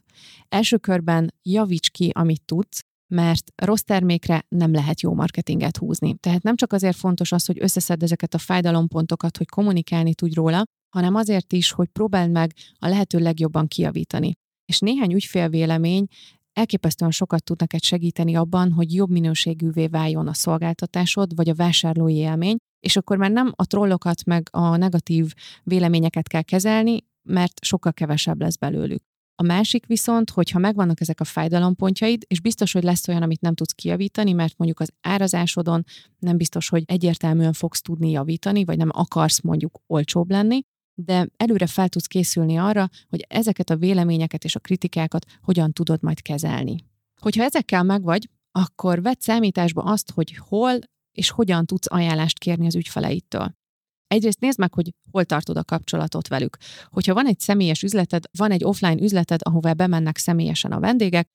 Első 0.49 0.77
körben 0.77 1.33
javíts 1.43 1.89
ki, 1.89 2.09
amit 2.13 2.45
tudsz, 2.45 2.79
mert 3.07 3.51
rossz 3.55 3.81
termékre 3.81 4.45
nem 4.49 4.71
lehet 4.71 5.01
jó 5.01 5.13
marketinget 5.13 5.77
húzni. 5.77 6.15
Tehát 6.15 6.43
nem 6.43 6.55
csak 6.55 6.73
azért 6.73 6.97
fontos 6.97 7.31
az, 7.31 7.45
hogy 7.45 7.57
összeszedd 7.61 8.03
ezeket 8.03 8.33
a 8.33 8.37
fájdalompontokat, 8.37 9.37
hogy 9.37 9.47
kommunikálni 9.47 10.13
tudj 10.13 10.33
róla, 10.33 10.63
hanem 10.95 11.15
azért 11.15 11.53
is, 11.53 11.71
hogy 11.71 11.87
próbáld 11.87 12.31
meg 12.31 12.53
a 12.79 12.87
lehető 12.87 13.19
legjobban 13.19 13.67
kiavítani. 13.67 14.33
És 14.65 14.79
néhány 14.79 15.13
ügyfélvélemény 15.13 16.05
elképesztően 16.53 17.11
sokat 17.11 17.43
tud 17.43 17.59
neked 17.59 17.83
segíteni 17.83 18.35
abban, 18.35 18.71
hogy 18.71 18.93
jobb 18.93 19.09
minőségűvé 19.09 19.87
váljon 19.87 20.27
a 20.27 20.33
szolgáltatásod, 20.33 21.35
vagy 21.35 21.49
a 21.49 21.55
vásárlói 21.55 22.15
élmény, 22.15 22.57
és 22.79 22.95
akkor 22.95 23.17
már 23.17 23.31
nem 23.31 23.51
a 23.55 23.65
trollokat 23.65 24.25
meg 24.25 24.47
a 24.51 24.75
negatív 24.75 25.33
véleményeket 25.63 26.27
kell 26.27 26.41
kezelni, 26.41 27.03
mert 27.29 27.63
sokkal 27.63 27.93
kevesebb 27.93 28.41
lesz 28.41 28.55
belőlük. 28.55 29.01
A 29.35 29.43
másik 29.43 29.85
viszont, 29.85 30.29
hogyha 30.29 30.59
megvannak 30.59 31.01
ezek 31.01 31.19
a 31.19 31.23
fájdalompontjaid, 31.23 32.23
és 32.27 32.41
biztos, 32.41 32.71
hogy 32.71 32.83
lesz 32.83 33.07
olyan, 33.07 33.21
amit 33.21 33.41
nem 33.41 33.55
tudsz 33.55 33.71
kijavítani, 33.71 34.31
mert 34.31 34.57
mondjuk 34.57 34.79
az 34.79 34.91
árazásodon 35.01 35.83
nem 36.19 36.37
biztos, 36.37 36.69
hogy 36.69 36.83
egyértelműen 36.85 37.53
fogsz 37.53 37.81
tudni 37.81 38.11
javítani, 38.11 38.65
vagy 38.65 38.77
nem 38.77 38.89
akarsz 38.91 39.41
mondjuk 39.41 39.79
olcsóbb 39.87 40.29
lenni, 40.29 40.61
de 41.05 41.27
előre 41.37 41.67
fel 41.67 41.89
tudsz 41.89 42.05
készülni 42.05 42.57
arra, 42.57 42.89
hogy 43.09 43.25
ezeket 43.29 43.69
a 43.69 43.77
véleményeket 43.77 44.43
és 44.43 44.55
a 44.55 44.59
kritikákat 44.59 45.25
hogyan 45.41 45.73
tudod 45.73 46.01
majd 46.01 46.21
kezelni. 46.21 46.75
Hogyha 47.21 47.43
ezekkel 47.43 47.83
megvagy, 47.83 48.29
akkor 48.51 49.01
vedd 49.01 49.15
számításba 49.19 49.81
azt, 49.81 50.11
hogy 50.11 50.35
hol 50.37 50.79
és 51.11 51.29
hogyan 51.29 51.65
tudsz 51.65 51.91
ajánlást 51.91 52.39
kérni 52.39 52.65
az 52.65 52.75
ügyfeleitől. 52.75 53.59
Egyrészt 54.07 54.39
nézd 54.39 54.59
meg, 54.59 54.73
hogy 54.73 54.93
hol 55.11 55.25
tartod 55.25 55.57
a 55.57 55.63
kapcsolatot 55.63 56.27
velük. 56.27 56.57
Hogyha 56.85 57.13
van 57.13 57.27
egy 57.27 57.39
személyes 57.39 57.83
üzleted, 57.83 58.23
van 58.37 58.51
egy 58.51 58.63
offline 58.63 59.01
üzleted, 59.01 59.39
ahová 59.43 59.73
bemennek 59.73 60.17
személyesen 60.17 60.71
a 60.71 60.79
vendégek, 60.79 61.27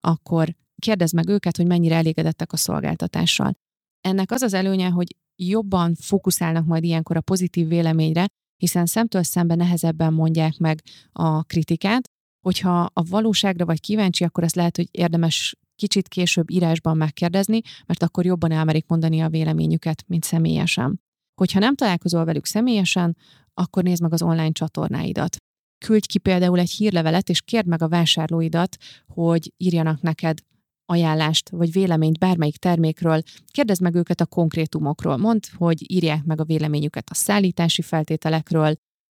akkor 0.00 0.54
kérdezd 0.78 1.14
meg 1.14 1.28
őket, 1.28 1.56
hogy 1.56 1.66
mennyire 1.66 1.94
elégedettek 1.94 2.52
a 2.52 2.56
szolgáltatással. 2.56 3.54
Ennek 4.00 4.30
az 4.30 4.42
az 4.42 4.52
előnye, 4.52 4.88
hogy 4.88 5.16
jobban 5.36 5.94
fókuszálnak 5.94 6.66
majd 6.66 6.84
ilyenkor 6.84 7.16
a 7.16 7.20
pozitív 7.20 7.68
véleményre, 7.68 8.26
hiszen 8.56 8.86
szemtől 8.86 9.22
szemben 9.22 9.56
nehezebben 9.56 10.12
mondják 10.12 10.58
meg 10.58 10.82
a 11.12 11.42
kritikát, 11.42 12.10
hogyha 12.46 12.90
a 12.92 13.02
valóságra 13.08 13.64
vagy 13.64 13.80
kíváncsi, 13.80 14.24
akkor 14.24 14.44
azt 14.44 14.54
lehet, 14.54 14.76
hogy 14.76 14.88
érdemes 14.90 15.56
kicsit 15.76 16.08
később 16.08 16.50
írásban 16.50 16.96
megkérdezni, 16.96 17.60
mert 17.86 18.02
akkor 18.02 18.24
jobban 18.24 18.52
elmerik 18.52 18.86
mondani 18.86 19.20
a 19.20 19.28
véleményüket, 19.28 20.04
mint 20.06 20.24
személyesen. 20.24 21.00
Hogyha 21.40 21.58
nem 21.58 21.74
találkozol 21.74 22.24
velük 22.24 22.46
személyesen, 22.46 23.16
akkor 23.54 23.82
nézd 23.82 24.02
meg 24.02 24.12
az 24.12 24.22
online 24.22 24.50
csatornáidat. 24.52 25.36
Küldj 25.84 26.06
ki 26.06 26.18
például 26.18 26.58
egy 26.58 26.70
hírlevelet, 26.70 27.28
és 27.28 27.42
kérd 27.42 27.66
meg 27.66 27.82
a 27.82 27.88
vásárlóidat, 27.88 28.76
hogy 29.06 29.52
írjanak 29.56 30.00
neked 30.00 30.38
ajánlást 30.86 31.48
vagy 31.48 31.72
véleményt 31.72 32.18
bármelyik 32.18 32.56
termékről, 32.56 33.22
kérdezd 33.46 33.82
meg 33.82 33.94
őket 33.94 34.20
a 34.20 34.26
konkrétumokról. 34.26 35.16
Mondd, 35.16 35.40
hogy 35.56 35.92
írják 35.92 36.24
meg 36.24 36.40
a 36.40 36.44
véleményüket 36.44 37.10
a 37.10 37.14
szállítási 37.14 37.82
feltételekről, 37.82 38.74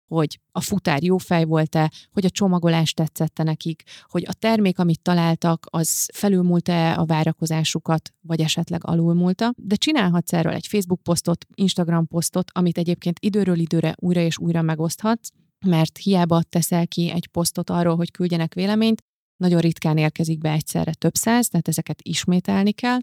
hogy 0.08 0.40
a 0.52 0.62
futár 0.62 1.04
jó 1.04 1.18
fej 1.18 1.44
volt-e, 1.44 1.92
hogy 2.12 2.26
a 2.26 2.30
csomagolás 2.30 2.94
tetszette 2.94 3.44
nekik, 3.44 3.84
hogy 4.04 4.24
a 4.28 4.34
termék, 4.34 4.80
amit 4.80 5.02
találtak, 5.02 5.66
az 5.70 6.10
felülmúlta-e 6.14 7.00
a 7.00 7.06
várakozásukat, 7.06 8.14
vagy 8.22 8.42
esetleg 8.42 8.82
alulmúlta. 8.84 9.54
De 9.56 9.76
csinálhatsz 9.76 10.34
erről 10.34 10.54
egy 10.54 10.68
Facebook 10.68 11.04
posztot, 11.04 11.46
Instagram 11.54 12.08
posztot, 12.08 12.52
amit 12.54 12.78
egyébként 12.78 13.18
időről 13.20 13.60
időre 13.60 13.96
újra 14.00 14.22
és 14.22 14.38
újra 14.38 14.62
megoszthatsz, 14.62 15.30
mert 15.66 15.98
hiába 15.98 16.44
teszel 16.44 16.88
ki 16.88 17.12
egy 17.12 17.28
posztot 17.28 17.70
arról, 17.70 17.96
hogy 17.96 18.12
küldjenek 18.12 18.54
véleményt, 18.54 19.04
nagyon 19.38 19.60
ritkán 19.60 19.98
érkezik 19.98 20.40
be 20.40 20.52
egyszerre 20.52 20.94
több 20.94 21.16
száz, 21.16 21.48
tehát 21.48 21.68
ezeket 21.68 22.00
ismételni 22.02 22.72
kell, 22.72 23.00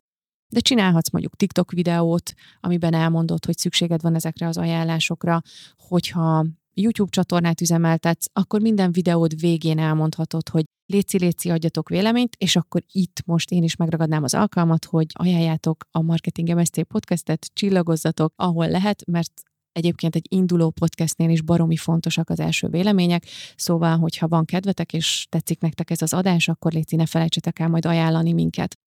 de 0.52 0.60
csinálhatsz 0.60 1.10
mondjuk 1.10 1.36
TikTok 1.36 1.70
videót, 1.70 2.32
amiben 2.60 2.94
elmondod, 2.94 3.44
hogy 3.44 3.58
szükséged 3.58 4.02
van 4.02 4.14
ezekre 4.14 4.46
az 4.46 4.56
ajánlásokra, 4.56 5.42
hogyha 5.76 6.46
YouTube 6.74 7.10
csatornát 7.10 7.60
üzemeltetsz, 7.60 8.26
akkor 8.32 8.60
minden 8.60 8.92
videód 8.92 9.40
végén 9.40 9.78
elmondhatod, 9.78 10.48
hogy 10.48 10.64
léci, 10.86 11.18
léci, 11.18 11.50
adjatok 11.50 11.88
véleményt, 11.88 12.36
és 12.38 12.56
akkor 12.56 12.82
itt 12.92 13.22
most 13.26 13.50
én 13.50 13.62
is 13.62 13.76
megragadnám 13.76 14.22
az 14.22 14.34
alkalmat, 14.34 14.84
hogy 14.84 15.06
ajánljátok 15.12 15.84
a 15.90 16.02
Marketing 16.02 16.54
MST 16.54 16.82
podcastet, 16.82 17.50
csillagozzatok, 17.52 18.32
ahol 18.36 18.68
lehet, 18.68 19.06
mert 19.06 19.42
Egyébként 19.74 20.14
egy 20.14 20.26
induló 20.28 20.70
podcastnél 20.70 21.30
is 21.30 21.42
baromi 21.42 21.76
fontosak 21.76 22.30
az 22.30 22.40
első 22.40 22.68
vélemények, 22.68 23.24
szóval, 23.56 23.98
hogyha 23.98 24.28
van 24.28 24.44
kedvetek 24.44 24.92
és 24.92 25.26
tetszik 25.28 25.60
nektek 25.60 25.90
ez 25.90 26.02
az 26.02 26.12
adás, 26.12 26.48
akkor 26.48 26.72
légy 26.72 26.92
ne 26.96 27.06
felejtsetek 27.06 27.58
el 27.58 27.68
majd 27.68 27.86
ajánlani 27.86 28.32
minket. 28.32 28.78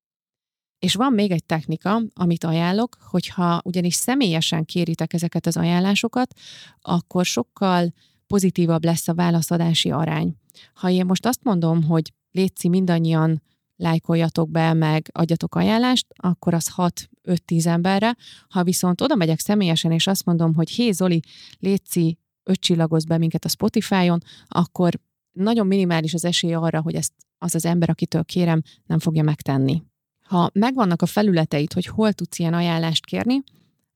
És 0.79 0.95
van 0.95 1.13
még 1.13 1.31
egy 1.31 1.45
technika, 1.45 2.01
amit 2.13 2.43
ajánlok, 2.43 2.97
hogyha 3.09 3.61
ugyanis 3.63 3.95
személyesen 3.95 4.65
kéritek 4.65 5.13
ezeket 5.13 5.45
az 5.45 5.57
ajánlásokat, 5.57 6.33
akkor 6.81 7.25
sokkal 7.25 7.93
pozitívabb 8.27 8.83
lesz 8.83 9.07
a 9.07 9.13
válaszadási 9.13 9.91
arány. 9.91 10.35
Ha 10.73 10.89
én 10.89 11.05
most 11.05 11.25
azt 11.25 11.43
mondom, 11.43 11.83
hogy 11.83 12.13
létszi 12.31 12.67
mindannyian 12.67 13.41
lájkoljatok 13.75 14.49
be, 14.49 14.73
meg 14.73 15.09
adjatok 15.13 15.55
ajánlást, 15.55 16.07
akkor 16.15 16.53
az 16.53 16.67
6-5-10 17.27 17.65
emberre. 17.65 18.15
Ha 18.49 18.63
viszont 18.63 19.01
oda 19.01 19.15
megyek 19.15 19.39
személyesen, 19.39 19.91
és 19.91 20.07
azt 20.07 20.25
mondom, 20.25 20.53
hogy 20.53 20.69
hé 20.69 20.91
Zoli, 20.91 21.21
létszi, 21.59 22.17
öt 22.43 23.07
be 23.07 23.17
minket 23.17 23.45
a 23.45 23.49
Spotify-on, 23.49 24.19
akkor 24.47 24.99
nagyon 25.31 25.67
minimális 25.67 26.13
az 26.13 26.25
esély 26.25 26.53
arra, 26.53 26.81
hogy 26.81 26.95
ezt 26.95 27.13
az 27.37 27.55
az 27.55 27.65
ember, 27.65 27.89
akitől 27.89 28.23
kérem, 28.23 28.61
nem 28.85 28.99
fogja 28.99 29.23
megtenni. 29.23 29.83
Ha 30.23 30.49
megvannak 30.53 31.01
a 31.01 31.05
felületeit, 31.05 31.73
hogy 31.73 31.85
hol 31.85 32.13
tudsz 32.13 32.39
ilyen 32.39 32.53
ajánlást 32.53 33.05
kérni, 33.05 33.43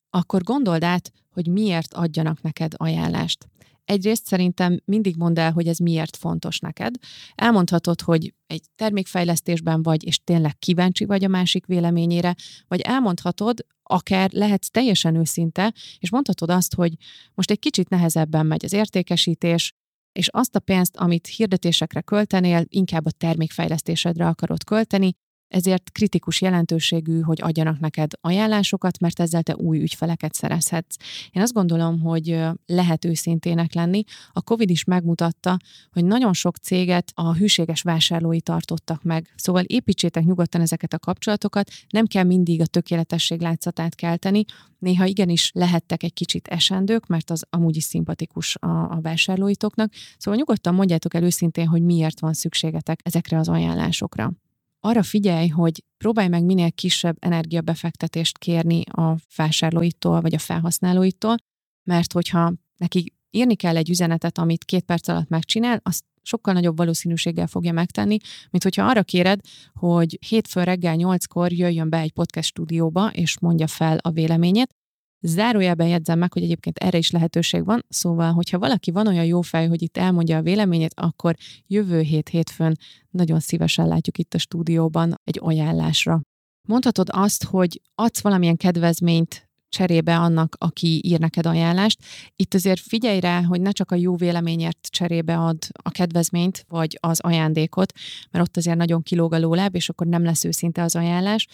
akkor 0.09 0.43
gondold 0.43 0.83
át, 0.83 1.11
hogy 1.29 1.47
miért 1.47 1.93
adjanak 1.93 2.41
neked 2.41 2.73
ajánlást. 2.77 3.47
Egyrészt 3.91 4.25
szerintem 4.25 4.79
mindig 4.86 5.15
mondd 5.15 5.39
el, 5.39 5.51
hogy 5.51 5.67
ez 5.67 5.77
miért 5.77 6.17
fontos 6.17 6.60
neked. 6.60 6.95
Elmondhatod, 7.36 8.01
hogy 8.01 8.33
egy 8.48 8.63
termékfejlesztésben 8.75 9.83
vagy, 9.83 10.05
és 10.05 10.24
tényleg 10.24 10.57
kíváncsi 10.60 11.05
vagy 11.05 11.24
a 11.24 11.27
másik 11.27 11.65
véleményére, 11.65 12.36
vagy 12.67 12.79
elmondhatod, 12.79 13.65
akár 13.83 14.31
lehetsz 14.31 14.69
teljesen 14.69 15.15
őszinte, 15.15 15.74
és 16.00 16.10
mondhatod 16.10 16.50
azt, 16.50 16.75
hogy 16.75 16.93
most 17.33 17.51
egy 17.51 17.60
kicsit 17.60 17.89
nehezebben 17.89 18.45
megy 18.45 18.65
az 18.65 18.74
értékesítés, 18.74 19.74
és 20.12 20.27
azt 20.27 20.55
a 20.55 20.60
pénzt, 20.60 20.98
amit 20.98 21.27
hirdetésekre 21.27 22.01
költenél, 22.01 22.65
inkább 22.67 23.05
a 23.05 23.12
termékfejlesztésedre 23.12 24.27
akarod 24.27 24.63
költeni, 24.63 25.13
ezért 25.51 25.91
kritikus 25.91 26.41
jelentőségű, 26.41 27.20
hogy 27.20 27.41
adjanak 27.41 27.79
neked 27.79 28.12
ajánlásokat, 28.22 29.00
mert 29.00 29.20
ezzel 29.20 29.43
te 29.43 29.55
új 29.55 29.81
ügyfeleket 29.81 30.34
szerezhetsz. 30.34 30.96
Én 31.31 31.41
azt 31.41 31.53
gondolom, 31.53 32.00
hogy 32.00 32.39
lehet 32.65 33.05
őszintének 33.05 33.74
lenni. 33.74 34.03
A 34.31 34.41
COVID 34.41 34.70
is 34.70 34.84
megmutatta, 34.84 35.58
hogy 35.91 36.05
nagyon 36.05 36.34
sok 36.34 36.58
céget 36.58 37.12
a 37.15 37.34
hűséges 37.34 37.81
vásárlói 37.81 38.41
tartottak 38.41 39.03
meg. 39.03 39.34
Szóval 39.36 39.63
építsétek 39.63 40.24
nyugodtan 40.24 40.62
ezeket 40.62 40.93
a 40.93 41.00
kapcsolatokat, 41.00 41.70
nem 41.89 42.05
kell 42.05 42.24
mindig 42.24 42.62
a 42.62 42.65
tökéletesség 42.65 43.41
látszatát 43.41 43.96
kelteni, 43.96 44.43
néha 44.79 45.05
igenis 45.05 45.51
lehettek 45.53 46.03
egy 46.03 46.13
kicsit 46.13 46.48
esendők, 46.48 47.08
mert 47.08 47.29
az 47.29 47.46
amúgy 47.50 47.75
is 47.75 47.84
szimpatikus 47.84 48.55
a, 48.55 48.67
a 48.67 49.00
vásárlóitoknak. 49.01 49.93
Szóval 50.17 50.39
nyugodtan 50.39 50.74
mondjátok 50.74 51.13
el 51.13 51.24
őszintén, 51.24 51.67
hogy 51.67 51.81
miért 51.81 52.20
van 52.20 52.34
szükségetek 52.34 53.00
ezekre 53.03 53.38
az 53.38 53.48
ajánlásokra 53.50 54.34
arra 54.81 55.03
figyelj, 55.03 55.47
hogy 55.47 55.83
próbálj 55.97 56.27
meg 56.27 56.43
minél 56.43 56.71
kisebb 56.71 57.17
energiabefektetést 57.19 58.38
kérni 58.38 58.81
a 58.81 59.15
vásárlóitól 59.35 60.21
vagy 60.21 60.33
a 60.33 60.39
felhasználóitól, 60.39 61.35
mert 61.83 62.13
hogyha 62.13 62.53
neki 62.77 63.13
írni 63.29 63.55
kell 63.55 63.77
egy 63.77 63.89
üzenetet, 63.89 64.38
amit 64.38 64.63
két 64.63 64.83
perc 64.83 65.07
alatt 65.07 65.29
megcsinál, 65.29 65.79
azt 65.83 66.03
sokkal 66.21 66.53
nagyobb 66.53 66.77
valószínűséggel 66.77 67.47
fogja 67.47 67.71
megtenni, 67.71 68.17
mint 68.50 68.63
hogyha 68.63 68.85
arra 68.85 69.03
kéred, 69.03 69.39
hogy 69.73 70.17
hétfő 70.27 70.63
reggel 70.63 70.95
nyolckor 70.95 71.51
jöjjön 71.51 71.89
be 71.89 71.97
egy 71.97 72.11
podcast 72.11 72.50
stúdióba, 72.50 73.11
és 73.13 73.39
mondja 73.39 73.67
fel 73.67 73.97
a 73.97 74.11
véleményét, 74.11 74.75
Zárójelben 75.21 75.87
jegyzem 75.87 76.19
meg, 76.19 76.33
hogy 76.33 76.43
egyébként 76.43 76.77
erre 76.77 76.97
is 76.97 77.11
lehetőség 77.11 77.65
van, 77.65 77.85
szóval, 77.89 78.31
hogyha 78.31 78.59
valaki 78.59 78.91
van 78.91 79.07
olyan 79.07 79.25
jó 79.25 79.41
fej, 79.41 79.67
hogy 79.67 79.81
itt 79.81 79.97
elmondja 79.97 80.37
a 80.37 80.41
véleményét, 80.41 80.93
akkor 80.95 81.35
jövő 81.67 81.99
hét 81.99 82.29
hétfőn 82.29 82.77
nagyon 83.09 83.39
szívesen 83.39 83.87
látjuk 83.87 84.17
itt 84.17 84.33
a 84.33 84.37
stúdióban 84.37 85.19
egy 85.23 85.39
ajánlásra. 85.41 86.21
Mondhatod 86.67 87.07
azt, 87.11 87.43
hogy 87.43 87.81
adsz 87.95 88.21
valamilyen 88.21 88.57
kedvezményt 88.57 89.49
cserébe 89.69 90.17
annak, 90.17 90.55
aki 90.59 91.01
ír 91.03 91.19
neked 91.19 91.45
ajánlást. 91.45 91.99
Itt 92.35 92.53
azért 92.53 92.79
figyelj 92.79 93.19
rá, 93.19 93.43
hogy 93.43 93.61
ne 93.61 93.71
csak 93.71 93.91
a 93.91 93.95
jó 93.95 94.15
véleményért 94.15 94.87
cserébe 94.89 95.37
ad 95.37 95.57
a 95.71 95.89
kedvezményt, 95.89 96.65
vagy 96.67 96.97
az 96.99 97.19
ajándékot, 97.19 97.93
mert 98.31 98.47
ott 98.47 98.57
azért 98.57 98.77
nagyon 98.77 99.01
kilóg 99.01 99.33
a 99.33 99.39
lóláb, 99.39 99.75
és 99.75 99.89
akkor 99.89 100.07
nem 100.07 100.23
lesz 100.23 100.43
őszinte 100.43 100.83
az 100.83 100.95
ajánlás 100.95 101.47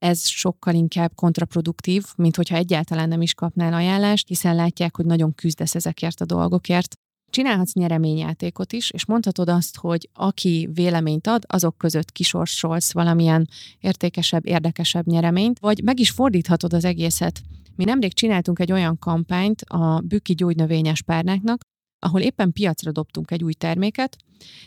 ez 0.00 0.26
sokkal 0.26 0.74
inkább 0.74 1.14
kontraproduktív, 1.14 2.04
mint 2.16 2.36
hogyha 2.36 2.56
egyáltalán 2.56 3.08
nem 3.08 3.22
is 3.22 3.34
kapnál 3.34 3.72
ajánlást, 3.72 4.28
hiszen 4.28 4.54
látják, 4.54 4.96
hogy 4.96 5.06
nagyon 5.06 5.34
küzdesz 5.34 5.74
ezekért 5.74 6.20
a 6.20 6.24
dolgokért. 6.24 6.94
Csinálhatsz 7.30 7.72
nyereményjátékot 7.72 8.72
is, 8.72 8.90
és 8.90 9.06
mondhatod 9.06 9.48
azt, 9.48 9.76
hogy 9.76 10.08
aki 10.12 10.68
véleményt 10.72 11.26
ad, 11.26 11.44
azok 11.46 11.78
között 11.78 12.12
kisorsolsz 12.12 12.92
valamilyen 12.92 13.48
értékesebb, 13.80 14.46
érdekesebb 14.46 15.06
nyereményt, 15.06 15.58
vagy 15.58 15.82
meg 15.82 15.98
is 15.98 16.10
fordíthatod 16.10 16.72
az 16.72 16.84
egészet. 16.84 17.40
Mi 17.76 17.84
nemrég 17.84 18.12
csináltunk 18.12 18.58
egy 18.58 18.72
olyan 18.72 18.98
kampányt 18.98 19.62
a 19.62 20.00
Bükki 20.04 20.34
gyógynövényes 20.34 21.02
párnáknak, 21.02 21.60
ahol 21.98 22.20
éppen 22.20 22.52
piacra 22.52 22.92
dobtunk 22.92 23.30
egy 23.30 23.44
új 23.44 23.52
terméket, 23.52 24.16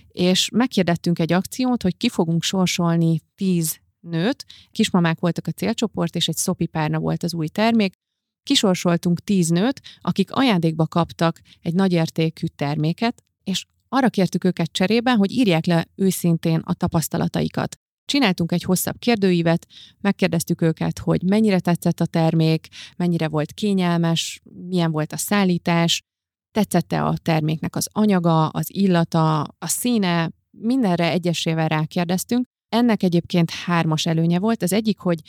és 0.08 0.50
megkérdettünk 0.54 1.20
egy 1.20 1.34
akciót, 1.34 1.82
hogy 1.82 1.98
ki 1.98 2.10
fogunk 2.10 2.44
sorsolni 2.44 3.22
tíz 3.36 3.82
nőt, 4.04 4.46
kismamák 4.72 5.20
voltak 5.20 5.48
a 5.48 5.52
célcsoport, 5.52 6.16
és 6.16 6.28
egy 6.28 6.36
szopipárna 6.36 7.00
volt 7.00 7.24
az 7.24 7.34
új 7.34 7.48
termék, 7.48 7.94
kisorsoltunk 8.44 9.20
tíz 9.20 9.50
nőt, 9.50 9.82
akik 10.02 10.32
ajándékba 10.32 10.88
kaptak 10.88 11.42
egy 11.62 11.74
nagyértékű 11.74 12.46
terméket, 12.46 13.24
és 13.44 13.66
arra 13.90 14.10
kértük 14.10 14.44
őket 14.44 14.72
cserébe, 14.72 15.12
hogy 15.12 15.32
írják 15.32 15.66
le 15.66 15.88
őszintén 15.96 16.60
a 16.60 16.74
tapasztalataikat. 16.74 17.76
Csináltunk 18.06 18.52
egy 18.52 18.64
hosszabb 18.64 19.00
kérdőívet, 19.00 19.68
megkérdeztük 20.02 20.62
őket, 20.62 21.00
hogy 21.00 21.24
mennyire 21.24 21.60
tetszett 21.60 22.00
a 22.00 22.06
termék, 22.06 22.68
mennyire 22.98 23.28
volt 23.28 23.52
kényelmes, 23.52 24.42
milyen 24.68 24.92
volt 24.92 25.14
a 25.14 25.18
szállítás, 25.18 26.02
tetszette 26.52 27.04
a 27.04 27.18
terméknek 27.18 27.76
az 27.76 27.88
anyaga, 27.92 28.48
az 28.48 28.76
illata, 28.76 29.42
a 29.42 29.68
színe, 29.68 30.32
mindenre 30.52 31.12
egyesével 31.12 31.68
rákérdeztünk. 31.68 32.48
Ennek 32.74 33.04
egyébként 33.04 33.50
hármas 33.50 34.06
előnye 34.06 34.40
volt. 34.40 34.64
Az 34.64 34.74
egyik, 34.74 35.00
hogy 35.00 35.20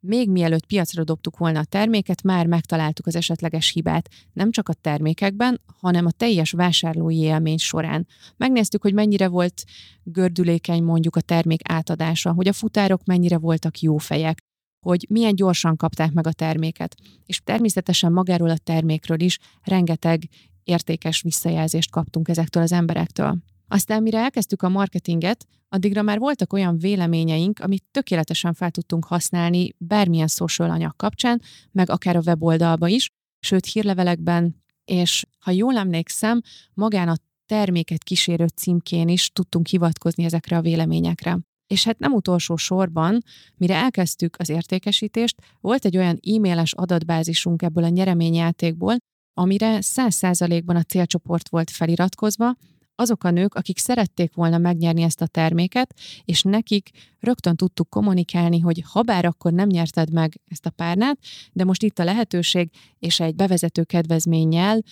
még 0.00 0.30
mielőtt 0.30 0.66
piacra 0.66 1.04
dobtuk 1.04 1.36
volna 1.36 1.58
a 1.58 1.64
terméket, 1.64 2.22
már 2.22 2.46
megtaláltuk 2.46 3.06
az 3.06 3.16
esetleges 3.16 3.70
hibát, 3.70 4.08
nem 4.32 4.50
csak 4.50 4.68
a 4.68 4.72
termékekben, 4.72 5.60
hanem 5.80 6.06
a 6.06 6.10
teljes 6.10 6.50
vásárlói 6.50 7.16
élmény 7.16 7.56
során. 7.56 8.06
Megnéztük, 8.36 8.82
hogy 8.82 8.94
mennyire 8.94 9.28
volt 9.28 9.64
gördülékeny 10.02 10.82
mondjuk 10.82 11.16
a 11.16 11.20
termék 11.20 11.60
átadása, 11.64 12.32
hogy 12.32 12.48
a 12.48 12.52
futárok 12.52 13.04
mennyire 13.04 13.38
voltak 13.38 13.80
jó 13.80 13.96
fejek, 13.96 14.38
hogy 14.86 15.06
milyen 15.08 15.34
gyorsan 15.34 15.76
kapták 15.76 16.12
meg 16.12 16.26
a 16.26 16.32
terméket. 16.32 16.94
És 17.26 17.40
természetesen 17.44 18.12
magáról 18.12 18.50
a 18.50 18.58
termékről 18.58 19.20
is 19.20 19.38
rengeteg 19.62 20.28
értékes 20.64 21.22
visszajelzést 21.22 21.90
kaptunk 21.90 22.28
ezektől 22.28 22.62
az 22.62 22.72
emberektől. 22.72 23.38
Aztán 23.68 24.02
mire 24.02 24.18
elkezdtük 24.18 24.62
a 24.62 24.68
marketinget, 24.68 25.46
addigra 25.68 26.02
már 26.02 26.18
voltak 26.18 26.52
olyan 26.52 26.78
véleményeink, 26.78 27.60
amit 27.60 27.84
tökéletesen 27.90 28.54
fel 28.54 28.70
tudtunk 28.70 29.04
használni 29.04 29.74
bármilyen 29.78 30.26
social 30.26 30.70
anyag 30.70 30.96
kapcsán, 30.96 31.42
meg 31.72 31.90
akár 31.90 32.16
a 32.16 32.22
weboldalba 32.26 32.88
is, 32.88 33.10
sőt 33.40 33.66
hírlevelekben, 33.66 34.62
és 34.84 35.24
ha 35.38 35.50
jól 35.50 35.76
emlékszem, 35.76 36.40
magán 36.74 37.08
a 37.08 37.16
terméket 37.46 38.02
kísérő 38.02 38.46
címkén 38.46 39.08
is 39.08 39.30
tudtunk 39.30 39.66
hivatkozni 39.66 40.24
ezekre 40.24 40.56
a 40.56 40.60
véleményekre. 40.60 41.38
És 41.66 41.84
hát 41.84 41.98
nem 41.98 42.12
utolsó 42.12 42.56
sorban, 42.56 43.22
mire 43.56 43.74
elkezdtük 43.74 44.36
az 44.38 44.48
értékesítést, 44.48 45.42
volt 45.60 45.84
egy 45.84 45.96
olyan 45.96 46.20
e-mailes 46.22 46.72
adatbázisunk 46.72 47.62
ebből 47.62 47.84
a 47.84 47.88
nyereményjátékból, 47.88 48.96
amire 49.34 49.78
100%-ban 49.80 50.76
a 50.76 50.82
célcsoport 50.82 51.48
volt 51.48 51.70
feliratkozva, 51.70 52.54
azok 52.98 53.24
a 53.24 53.30
nők, 53.30 53.54
akik 53.54 53.78
szerették 53.78 54.34
volna 54.34 54.58
megnyerni 54.58 55.02
ezt 55.02 55.20
a 55.20 55.26
terméket, 55.26 55.94
és 56.24 56.42
nekik 56.42 56.90
rögtön 57.20 57.56
tudtuk 57.56 57.90
kommunikálni, 57.90 58.58
hogy 58.58 58.82
ha 58.86 59.02
bár 59.02 59.24
akkor 59.24 59.52
nem 59.52 59.68
nyerted 59.68 60.12
meg 60.12 60.40
ezt 60.48 60.66
a 60.66 60.70
párnát, 60.70 61.18
de 61.52 61.64
most 61.64 61.82
itt 61.82 61.98
a 61.98 62.04
lehetőség, 62.04 62.70
és 62.98 63.20
egy 63.20 63.34
bevezető 63.34 63.84
kedvezménnyel 63.84 64.82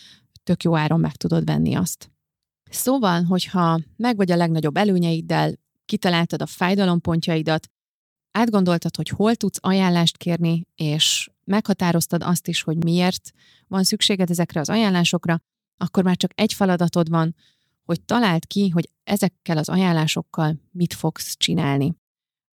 tök 0.42 0.62
jó 0.62 0.76
áron 0.76 1.00
meg 1.00 1.16
tudod 1.16 1.44
venni 1.44 1.74
azt. 1.74 2.10
Szóval, 2.70 3.22
hogyha 3.22 3.80
meg 3.96 4.16
vagy 4.16 4.30
a 4.30 4.36
legnagyobb 4.36 4.76
előnyeiddel, 4.76 5.52
kitaláltad 5.84 6.42
a 6.42 6.46
fájdalompontjaidat, 6.46 7.68
átgondoltad, 8.30 8.96
hogy 8.96 9.08
hol 9.08 9.34
tudsz 9.34 9.58
ajánlást 9.60 10.16
kérni, 10.16 10.66
és 10.74 11.30
meghatároztad 11.44 12.22
azt 12.22 12.48
is, 12.48 12.62
hogy 12.62 12.84
miért 12.84 13.32
van 13.68 13.84
szükséged 13.84 14.30
ezekre 14.30 14.60
az 14.60 14.68
ajánlásokra, 14.68 15.40
akkor 15.76 16.04
már 16.04 16.16
csak 16.16 16.30
egy 16.34 16.52
feladatod 16.52 17.08
van, 17.08 17.34
hogy 17.86 18.00
találd 18.00 18.46
ki, 18.46 18.68
hogy 18.68 18.90
ezekkel 19.04 19.58
az 19.58 19.68
ajánlásokkal 19.68 20.60
mit 20.70 20.94
fogsz 20.94 21.36
csinálni. 21.36 21.94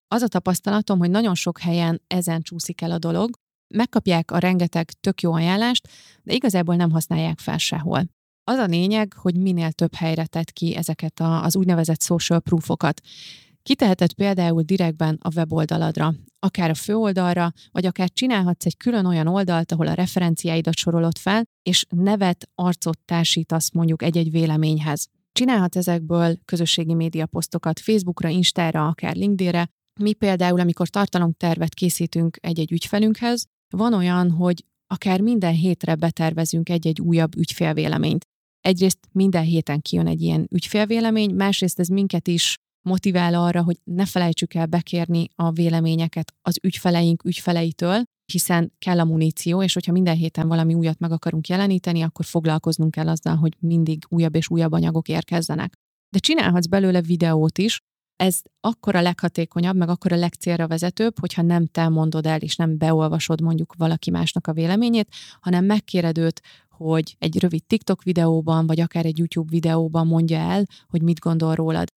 Az 0.08 0.22
a 0.22 0.28
tapasztalatom, 0.28 0.98
hogy 0.98 1.10
nagyon 1.10 1.34
sok 1.34 1.58
helyen 1.58 2.02
ezen 2.06 2.42
csúszik 2.42 2.80
el 2.80 2.90
a 2.90 2.98
dolog, 2.98 3.38
megkapják 3.74 4.30
a 4.30 4.38
rengeteg 4.38 4.90
tök 5.00 5.20
jó 5.20 5.32
ajánlást, 5.32 5.88
de 6.22 6.32
igazából 6.32 6.76
nem 6.76 6.90
használják 6.90 7.38
fel 7.38 7.58
sehol. 7.58 8.04
Az 8.44 8.58
a 8.58 8.64
lényeg, 8.64 9.12
hogy 9.12 9.36
minél 9.36 9.72
több 9.72 9.94
helyre 9.94 10.26
tett 10.26 10.50
ki 10.50 10.76
ezeket 10.76 11.20
a, 11.20 11.44
az 11.44 11.56
úgynevezett 11.56 12.02
social 12.02 12.40
proofokat. 12.40 13.00
Kiteheted 13.62 14.12
például 14.12 14.62
direktben 14.62 15.18
a 15.22 15.34
weboldaladra, 15.34 16.14
akár 16.38 16.70
a 16.70 16.74
főoldalra, 16.74 17.52
vagy 17.72 17.86
akár 17.86 18.10
csinálhatsz 18.10 18.66
egy 18.66 18.76
külön 18.76 19.06
olyan 19.06 19.26
oldalt, 19.26 19.72
ahol 19.72 19.86
a 19.86 19.94
referenciáidat 19.94 20.76
sorolod 20.76 21.18
fel, 21.18 21.42
és 21.62 21.84
nevet, 21.88 22.48
arcot 22.54 22.98
társítasz 23.04 23.70
mondjuk 23.70 24.02
egy-egy 24.02 24.30
véleményhez. 24.30 25.08
Csinálhat 25.32 25.76
ezekből 25.76 26.38
közösségi 26.44 26.94
média 26.94 27.26
posztokat 27.26 27.80
Facebookra, 27.80 28.28
Instára, 28.28 28.86
akár 28.86 29.16
LinkedInre. 29.16 29.68
Mi 30.00 30.12
például, 30.12 30.60
amikor 30.60 30.88
tartalomtervet 30.88 31.74
készítünk 31.74 32.36
egy-egy 32.40 32.72
ügyfelünkhez, 32.72 33.44
van 33.68 33.94
olyan, 33.94 34.30
hogy 34.30 34.64
akár 34.86 35.20
minden 35.20 35.54
hétre 35.54 35.94
betervezünk 35.94 36.68
egy-egy 36.68 37.00
újabb 37.00 37.36
ügyfélvéleményt. 37.36 38.24
Egyrészt 38.60 38.98
minden 39.12 39.44
héten 39.44 39.80
kijön 39.80 40.06
egy 40.06 40.20
ilyen 40.20 40.46
ügyfélvélemény, 40.50 41.34
másrészt 41.34 41.78
ez 41.78 41.88
minket 41.88 42.28
is 42.28 42.56
motivál 42.82 43.34
arra, 43.34 43.62
hogy 43.62 43.76
ne 43.84 44.06
felejtsük 44.06 44.54
el 44.54 44.66
bekérni 44.66 45.28
a 45.34 45.50
véleményeket 45.50 46.32
az 46.42 46.58
ügyfeleink 46.62 47.24
ügyfeleitől, 47.24 48.02
hiszen 48.32 48.72
kell 48.78 49.00
a 49.00 49.04
muníció, 49.04 49.62
és 49.62 49.72
hogyha 49.72 49.92
minden 49.92 50.16
héten 50.16 50.48
valami 50.48 50.74
újat 50.74 50.98
meg 50.98 51.12
akarunk 51.12 51.48
jeleníteni, 51.48 52.02
akkor 52.02 52.24
foglalkoznunk 52.24 52.90
kell 52.90 53.08
azzal, 53.08 53.36
hogy 53.36 53.56
mindig 53.58 54.04
újabb 54.08 54.34
és 54.34 54.50
újabb 54.50 54.72
anyagok 54.72 55.08
érkezzenek. 55.08 55.72
De 56.08 56.18
csinálhatsz 56.18 56.66
belőle 56.66 57.00
videót 57.00 57.58
is, 57.58 57.80
ez 58.16 58.40
akkor 58.60 58.94
a 58.94 59.02
leghatékonyabb, 59.02 59.76
meg 59.76 59.88
akkor 59.88 60.12
a 60.12 60.16
legcélra 60.16 60.66
vezetőbb, 60.66 61.18
hogyha 61.18 61.42
nem 61.42 61.66
te 61.66 61.88
mondod 61.88 62.26
el, 62.26 62.40
és 62.40 62.56
nem 62.56 62.78
beolvasod 62.78 63.40
mondjuk 63.40 63.74
valaki 63.78 64.10
másnak 64.10 64.46
a 64.46 64.52
véleményét, 64.52 65.08
hanem 65.40 65.64
megkéred 65.64 66.18
őt, 66.18 66.40
hogy 66.68 67.16
egy 67.18 67.38
rövid 67.40 67.64
TikTok 67.64 68.02
videóban, 68.02 68.66
vagy 68.66 68.80
akár 68.80 69.06
egy 69.06 69.18
YouTube 69.18 69.50
videóban 69.50 70.06
mondja 70.06 70.38
el, 70.38 70.64
hogy 70.88 71.02
mit 71.02 71.18
gondol 71.18 71.54
rólad. 71.54 71.88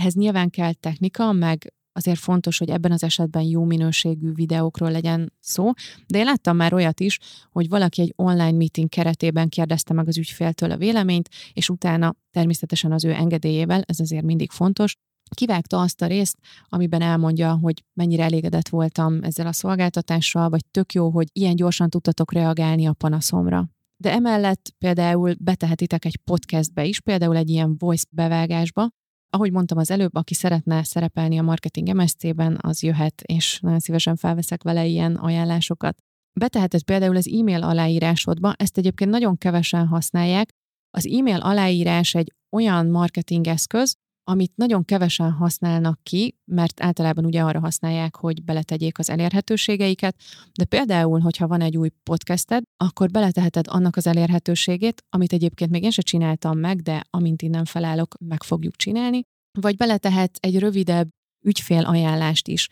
Ehhez 0.00 0.14
nyilván 0.14 0.50
kell 0.50 0.72
technika, 0.72 1.32
meg 1.32 1.72
azért 1.92 2.18
fontos, 2.18 2.58
hogy 2.58 2.70
ebben 2.70 2.92
az 2.92 3.02
esetben 3.02 3.42
jó 3.42 3.64
minőségű 3.64 4.32
videókról 4.32 4.90
legyen 4.90 5.32
szó, 5.40 5.70
de 6.06 6.18
én 6.18 6.24
láttam 6.24 6.56
már 6.56 6.72
olyat 6.74 7.00
is, 7.00 7.18
hogy 7.50 7.68
valaki 7.68 8.00
egy 8.00 8.12
online 8.16 8.56
meeting 8.56 8.88
keretében 8.88 9.48
kérdezte 9.48 9.94
meg 9.94 10.08
az 10.08 10.18
ügyféltől 10.18 10.70
a 10.70 10.76
véleményt, 10.76 11.28
és 11.52 11.68
utána 11.68 12.14
természetesen 12.30 12.92
az 12.92 13.04
ő 13.04 13.12
engedélyével, 13.12 13.82
ez 13.86 14.00
azért 14.00 14.24
mindig 14.24 14.50
fontos, 14.50 14.94
kivágta 15.34 15.80
azt 15.80 16.02
a 16.02 16.06
részt, 16.06 16.36
amiben 16.68 17.02
elmondja, 17.02 17.58
hogy 17.62 17.84
mennyire 17.92 18.24
elégedett 18.24 18.68
voltam 18.68 19.22
ezzel 19.22 19.46
a 19.46 19.52
szolgáltatással, 19.52 20.48
vagy 20.48 20.64
tök 20.70 20.92
jó, 20.92 21.10
hogy 21.10 21.26
ilyen 21.32 21.56
gyorsan 21.56 21.90
tudtatok 21.90 22.32
reagálni 22.32 22.86
a 22.86 22.92
panaszomra. 22.92 23.68
De 23.96 24.12
emellett 24.12 24.74
például 24.78 25.34
betehetitek 25.38 26.04
egy 26.04 26.16
podcastbe 26.16 26.84
is, 26.84 27.00
például 27.00 27.36
egy 27.36 27.50
ilyen 27.50 27.74
voice 27.78 28.06
bevágásba, 28.10 28.88
ahogy 29.30 29.52
mondtam 29.52 29.78
az 29.78 29.90
előbb, 29.90 30.14
aki 30.14 30.34
szeretne 30.34 30.84
szerepelni 30.84 31.38
a 31.38 31.42
Marketing 31.42 31.94
MSC-ben, 31.94 32.58
az 32.60 32.82
jöhet, 32.82 33.22
és 33.22 33.60
nagyon 33.60 33.78
szívesen 33.78 34.16
felveszek 34.16 34.62
vele 34.62 34.86
ilyen 34.86 35.16
ajánlásokat. 35.16 36.02
Beteheted 36.32 36.82
például 36.82 37.16
az 37.16 37.28
e-mail 37.28 37.62
aláírásodba, 37.62 38.54
ezt 38.56 38.78
egyébként 38.78 39.10
nagyon 39.10 39.38
kevesen 39.38 39.86
használják. 39.86 40.50
Az 40.90 41.06
e-mail 41.06 41.40
aláírás 41.40 42.14
egy 42.14 42.34
olyan 42.56 42.86
marketing 42.86 43.46
eszköz, 43.46 43.96
amit 44.24 44.52
nagyon 44.54 44.84
kevesen 44.84 45.30
használnak 45.30 46.00
ki, 46.02 46.36
mert 46.44 46.82
általában 46.82 47.24
ugye 47.24 47.42
arra 47.42 47.60
használják, 47.60 48.16
hogy 48.16 48.44
beletegyék 48.44 48.98
az 48.98 49.10
elérhetőségeiket, 49.10 50.16
de 50.52 50.64
például, 50.64 51.20
hogyha 51.20 51.46
van 51.46 51.60
egy 51.60 51.76
új 51.76 51.88
podcasted, 52.02 52.62
akkor 52.76 53.10
beleteheted 53.10 53.66
annak 53.68 53.96
az 53.96 54.06
elérhetőségét, 54.06 55.04
amit 55.08 55.32
egyébként 55.32 55.70
még 55.70 55.82
én 55.82 55.90
se 55.90 56.02
csináltam 56.02 56.58
meg, 56.58 56.80
de 56.80 57.04
amint 57.10 57.42
innen 57.42 57.64
felállok, 57.64 58.14
meg 58.20 58.42
fogjuk 58.42 58.76
csinálni, 58.76 59.22
vagy 59.60 59.76
beletehetsz 59.76 60.38
egy 60.40 60.58
rövidebb 60.58 61.08
ügyfél 61.46 61.82
ajánlást 61.82 62.48
is. 62.48 62.68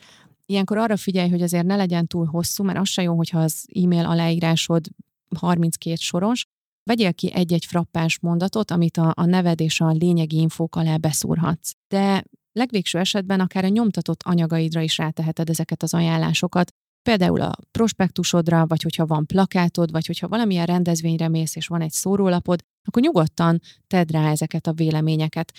Ilyenkor 0.47 0.79
arra 0.79 0.97
figyelj, 0.97 1.31
hogy 1.31 1.43
azért 1.43 1.67
ne 1.67 1.77
legyen 1.77 2.07
túl 2.07 2.27
hosszú, 2.27 2.65
mert 2.65 2.79
az 2.79 2.89
se 2.89 3.03
jó, 3.03 3.17
hogyha 3.17 3.39
az 3.39 3.67
e-mail 3.83 4.07
aláírásod 4.07 4.87
32 5.37 5.95
soros, 5.95 6.45
vegyél 6.89 7.15
ki 7.15 7.33
egy-egy 7.33 7.65
frappáns 7.65 8.19
mondatot, 8.21 8.71
amit 8.71 8.97
a, 8.97 9.13
a 9.17 9.25
neved 9.25 9.61
és 9.61 9.81
a 9.81 9.91
lényegi 9.91 10.37
infók 10.37 10.77
alá 10.77 10.97
beszúrhatsz. 10.97 11.73
De 11.89 12.25
legvégső 12.53 12.99
esetben 12.99 13.41
akár 13.41 13.65
a 13.65 13.69
nyomtatott 13.69 14.23
anyagaidra 14.23 14.81
is 14.81 14.99
ráteheted 14.99 15.49
ezeket 15.49 15.83
az 15.83 15.95
ajánlásokat, 15.95 16.73
például 17.03 17.41
a 17.41 17.57
prospektusodra, 17.71 18.67
vagy 18.67 18.83
hogyha 18.83 19.07
van 19.07 19.27
plakátod, 19.27 19.91
vagy 19.91 20.07
hogyha 20.07 20.29
valamilyen 20.29 20.67
rendezvényre 20.67 21.29
mész, 21.29 21.57
és 21.57 21.67
van 21.67 21.81
egy 21.81 21.91
szórólapod, 21.91 22.61
akkor 22.85 23.03
nyugodtan 23.03 23.61
tedd 23.87 24.13
rá 24.13 24.31
ezeket 24.31 24.67
a 24.67 24.73
véleményeket. 24.73 25.53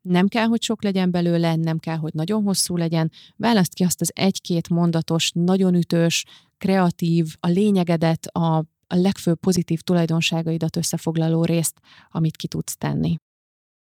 Nem 0.00 0.28
kell, 0.28 0.46
hogy 0.46 0.62
sok 0.62 0.82
legyen 0.82 1.10
belőle, 1.10 1.56
nem 1.56 1.78
kell, 1.78 1.96
hogy 1.96 2.14
nagyon 2.14 2.42
hosszú 2.42 2.76
legyen. 2.76 3.10
Választ 3.36 3.74
ki 3.74 3.84
azt 3.84 4.00
az 4.00 4.12
egy-két 4.14 4.68
mondatos, 4.68 5.30
nagyon 5.34 5.74
ütős, 5.74 6.24
kreatív, 6.58 7.34
a 7.40 7.48
lényegedet, 7.48 8.26
a 8.26 8.64
a 8.92 8.96
legfőbb 8.96 9.38
pozitív 9.38 9.80
tulajdonságaidat 9.80 10.76
összefoglaló 10.76 11.44
részt, 11.44 11.80
amit 12.08 12.36
ki 12.36 12.48
tudsz 12.48 12.76
tenni. 12.76 13.16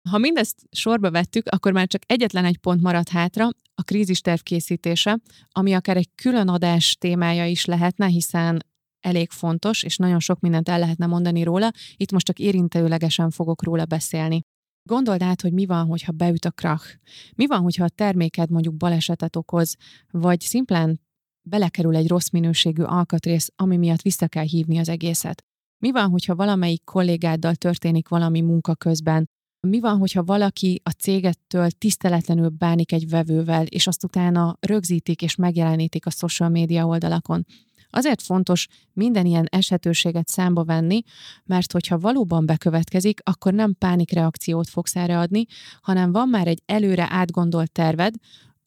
Ha 0.08 0.18
mindezt 0.18 0.56
sorba 0.70 1.10
vettük, 1.10 1.46
akkor 1.46 1.72
már 1.72 1.86
csak 1.86 2.02
egyetlen 2.06 2.44
egy 2.44 2.58
pont 2.58 2.80
maradt 2.80 3.08
hátra, 3.08 3.48
a 3.74 3.82
krízisterv 3.82 4.40
készítése, 4.40 5.18
ami 5.50 5.72
akár 5.72 5.96
egy 5.96 6.08
külön 6.14 6.48
adás 6.48 6.96
témája 6.98 7.46
is 7.46 7.64
lehetne, 7.64 8.06
hiszen 8.06 8.64
elég 9.00 9.30
fontos, 9.30 9.82
és 9.82 9.96
nagyon 9.96 10.20
sok 10.20 10.40
mindent 10.40 10.68
el 10.68 10.78
lehetne 10.78 11.06
mondani 11.06 11.42
róla, 11.42 11.70
itt 11.96 12.12
most 12.12 12.26
csak 12.26 12.38
érintőlegesen 12.38 13.30
fogok 13.30 13.62
róla 13.62 13.84
beszélni. 13.84 14.40
Gondold 14.88 15.22
át, 15.22 15.40
hogy 15.40 15.52
mi 15.52 15.66
van, 15.66 15.86
hogyha 15.86 16.12
beüt 16.12 16.44
a 16.44 16.50
krach. 16.50 16.98
Mi 17.36 17.46
van, 17.46 17.60
hogyha 17.60 17.84
a 17.84 17.88
terméked 17.88 18.50
mondjuk 18.50 18.76
balesetet 18.76 19.36
okoz, 19.36 19.76
vagy 20.10 20.40
szimplán 20.40 21.00
belekerül 21.42 21.96
egy 21.96 22.08
rossz 22.08 22.28
minőségű 22.28 22.82
alkatrész, 22.82 23.52
ami 23.56 23.76
miatt 23.76 24.02
vissza 24.02 24.28
kell 24.28 24.44
hívni 24.44 24.78
az 24.78 24.88
egészet. 24.88 25.44
Mi 25.78 25.90
van, 25.90 26.10
hogyha 26.10 26.34
valamelyik 26.34 26.84
kollégáddal 26.84 27.54
történik 27.54 28.08
valami 28.08 28.40
munka 28.40 28.74
közben, 28.74 29.28
mi 29.66 29.80
van, 29.80 29.98
hogyha 29.98 30.22
valaki 30.22 30.80
a 30.84 30.90
cégettől 30.90 31.70
tiszteletlenül 31.70 32.48
bánik 32.48 32.92
egy 32.92 33.08
vevővel, 33.08 33.66
és 33.66 33.86
azt 33.86 34.04
utána 34.04 34.56
rögzítik 34.60 35.22
és 35.22 35.34
megjelenítik 35.34 36.06
a 36.06 36.10
social 36.10 36.48
média 36.48 36.86
oldalakon? 36.86 37.46
Azért 37.90 38.22
fontos 38.22 38.66
minden 38.92 39.26
ilyen 39.26 39.46
esetőséget 39.50 40.28
számba 40.28 40.64
venni, 40.64 41.02
mert 41.44 41.72
hogyha 41.72 41.98
valóban 41.98 42.46
bekövetkezik, 42.46 43.20
akkor 43.24 43.52
nem 43.52 43.74
pánikreakciót 43.78 44.68
fogsz 44.68 44.96
erre 44.96 45.18
adni, 45.18 45.44
hanem 45.80 46.12
van 46.12 46.28
már 46.28 46.46
egy 46.46 46.62
előre 46.66 47.06
átgondolt 47.10 47.72
terved, 47.72 48.14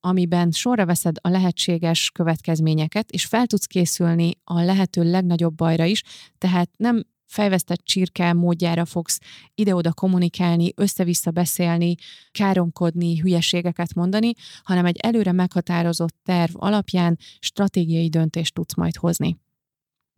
amiben 0.06 0.52
sorra 0.52 0.86
veszed 0.86 1.16
a 1.22 1.30
lehetséges 1.30 2.12
következményeket, 2.12 3.12
és 3.12 3.26
fel 3.26 3.46
tudsz 3.46 3.66
készülni 3.66 4.32
a 4.44 4.62
lehető 4.62 5.12
legnagyobb 5.12 5.56
bajra 5.56 5.86
is, 5.86 6.04
tehát 6.38 6.70
nem 6.78 7.04
fejvesztett 7.26 7.84
csirke 7.84 8.34
módjára 8.34 8.86
fogsz 8.86 9.20
ide-oda 9.56 9.94
kommunikálni, 9.94 10.74
össze-vissza 10.76 11.32
beszélni, 11.32 11.96
káromkodni, 12.32 13.18
hülyeségeket 13.18 13.94
mondani, 13.94 14.32
hanem 14.63 14.86
egy 14.86 14.98
előre 14.98 15.32
meghatározott 15.32 16.16
terv 16.24 16.52
alapján 16.56 17.18
stratégiai 17.39 18.10
döntést 18.10 18.54
tudsz 18.54 18.76
majd 18.76 18.96
hozni. 18.96 19.38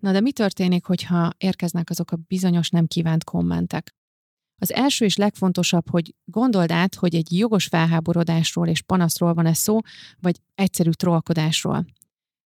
Na 0.01 0.11
de 0.11 0.19
mi 0.19 0.31
történik, 0.31 0.85
hogyha 0.85 1.31
érkeznek 1.37 1.89
azok 1.89 2.11
a 2.11 2.19
bizonyos 2.27 2.69
nem 2.69 2.85
kívánt 2.85 3.23
kommentek? 3.23 3.95
Az 4.57 4.73
első 4.73 5.05
és 5.05 5.15
legfontosabb, 5.15 5.89
hogy 5.89 6.15
gondold 6.25 6.71
át, 6.71 6.95
hogy 6.95 7.15
egy 7.15 7.37
jogos 7.37 7.65
felháborodásról 7.65 8.67
és 8.67 8.81
panaszról 8.81 9.33
van 9.33 9.45
ez 9.45 9.57
szó, 9.57 9.79
vagy 10.19 10.39
egyszerű 10.55 10.89
trollkodásról. 10.89 11.85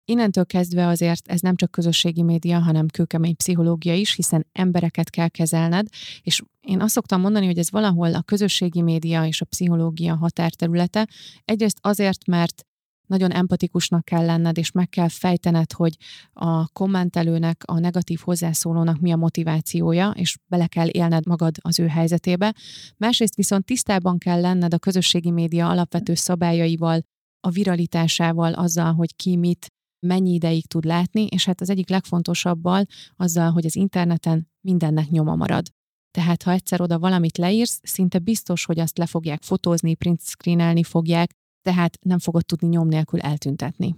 Innentől 0.05 0.47
kezdve 0.47 0.87
azért 0.87 1.29
ez 1.29 1.41
nem 1.41 1.57
csak 1.57 1.71
közösségi 1.71 2.23
média, 2.23 2.59
hanem 2.59 2.87
kőkemény 2.87 3.37
pszichológia 3.37 3.95
is, 3.95 4.15
hiszen 4.15 4.47
embereket 4.53 5.11
kell 5.11 5.29
kezelned, 5.29 5.87
és 6.23 6.43
én 6.61 6.81
azt 6.81 6.93
szoktam 6.93 7.21
mondani, 7.21 7.47
hogy 7.47 7.59
ez 7.59 7.71
valahol 7.71 8.15
a 8.15 8.23
közösségi 8.23 8.83
média 8.83 9.27
és 9.27 9.41
a 9.41 9.45
pszichológia 9.45 10.17
határterülete. 10.17 11.09
Egyrészt 11.45 11.79
azért, 11.81 12.27
mert 12.27 12.67
nagyon 13.11 13.31
empatikusnak 13.31 14.05
kell 14.05 14.25
lenned, 14.25 14.59
és 14.59 14.71
meg 14.71 14.89
kell 14.89 15.09
fejtened, 15.09 15.73
hogy 15.73 15.97
a 16.33 16.69
kommentelőnek, 16.69 17.63
a 17.65 17.79
negatív 17.79 18.21
hozzászólónak 18.25 19.01
mi 19.01 19.13
a 19.13 19.17
motivációja, 19.17 20.11
és 20.11 20.39
bele 20.47 20.67
kell 20.67 20.89
élned 20.89 21.27
magad 21.27 21.55
az 21.61 21.79
ő 21.79 21.87
helyzetébe. 21.87 22.55
Másrészt 22.97 23.35
viszont 23.35 23.65
tisztában 23.65 24.19
kell 24.19 24.41
lenned 24.41 24.75
a 24.75 24.79
közösségi 24.79 25.31
média 25.31 25.69
alapvető 25.69 26.15
szabályaival, 26.15 27.01
a 27.41 27.51
viralitásával, 27.51 28.53
azzal, 28.53 28.93
hogy 28.93 29.17
ki 29.17 29.37
mit 29.37 29.67
mennyi 30.07 30.33
ideig 30.33 30.67
tud 30.67 30.85
látni, 30.85 31.27
és 31.27 31.45
hát 31.45 31.61
az 31.61 31.71
egyik 31.71 31.89
legfontosabbal 31.89 32.87
azzal, 33.17 33.51
hogy 33.51 33.67
az 33.67 33.77
interneten 33.77 34.49
mindennek 34.61 35.09
nyoma 35.09 35.35
marad. 35.35 35.67
Tehát, 36.11 36.43
ha 36.43 36.51
egyszer 36.51 36.81
oda 36.81 36.99
valamit 36.99 37.39
leírsz, 37.39 37.81
szinte 37.83 38.19
biztos, 38.19 38.65
hogy 38.65 38.79
azt 38.79 38.99
le 38.99 39.07
fogják 39.07 39.43
fotózni, 39.43 39.95
print 39.95 40.21
screenelni 40.23 40.83
fogják, 40.83 41.31
tehát 41.63 41.99
nem 42.03 42.19
fogod 42.19 42.45
tudni 42.45 42.69
nyom 42.69 42.89
nélkül 42.89 43.21
eltüntetni. 43.21 43.97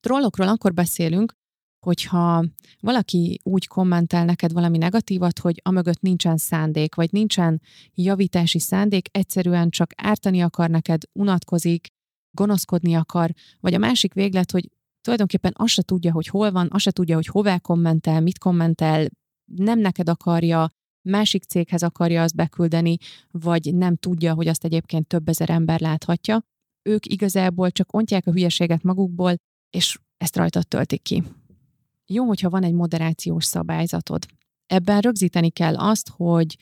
Trollokról 0.00 0.48
akkor 0.48 0.74
beszélünk, 0.74 1.32
hogyha 1.84 2.44
valaki 2.80 3.40
úgy 3.42 3.66
kommentel 3.66 4.24
neked 4.24 4.52
valami 4.52 4.78
negatívat, 4.78 5.38
hogy 5.38 5.60
amögött 5.64 6.00
nincsen 6.00 6.36
szándék, 6.36 6.94
vagy 6.94 7.12
nincsen 7.12 7.60
javítási 7.94 8.58
szándék, 8.58 9.08
egyszerűen 9.10 9.70
csak 9.70 9.90
ártani 9.96 10.42
akar 10.42 10.70
neked, 10.70 11.02
unatkozik, 11.12 11.86
gonoszkodni 12.30 12.94
akar, 12.94 13.32
vagy 13.60 13.74
a 13.74 13.78
másik 13.78 14.14
véglet, 14.14 14.50
hogy 14.50 14.68
tulajdonképpen 15.00 15.52
azt 15.54 15.72
se 15.72 15.82
tudja, 15.82 16.12
hogy 16.12 16.26
hol 16.26 16.52
van, 16.52 16.68
azt 16.70 16.84
se 16.84 16.90
tudja, 16.90 17.14
hogy 17.14 17.26
hová 17.26 17.58
kommentel, 17.58 18.20
mit 18.20 18.38
kommentel, 18.38 19.06
nem 19.44 19.78
neked 19.78 20.08
akarja, 20.08 20.70
másik 21.08 21.44
céghez 21.44 21.82
akarja 21.82 22.22
azt 22.22 22.34
beküldeni, 22.34 22.96
vagy 23.30 23.74
nem 23.74 23.96
tudja, 23.96 24.34
hogy 24.34 24.48
azt 24.48 24.64
egyébként 24.64 25.06
több 25.06 25.28
ezer 25.28 25.50
ember 25.50 25.80
láthatja. 25.80 26.42
Ők 26.86 27.06
igazából 27.06 27.70
csak 27.70 27.94
ontják 27.94 28.26
a 28.26 28.30
hülyeséget 28.30 28.82
magukból, 28.82 29.34
és 29.70 29.98
ezt 30.16 30.36
rajtad 30.36 30.68
töltik 30.68 31.02
ki. 31.02 31.22
Jó, 32.06 32.24
hogyha 32.24 32.50
van 32.50 32.62
egy 32.62 32.72
moderációs 32.72 33.44
szabályzatod. 33.44 34.26
Ebben 34.66 35.00
rögzíteni 35.00 35.50
kell 35.50 35.76
azt, 35.76 36.08
hogy 36.08 36.56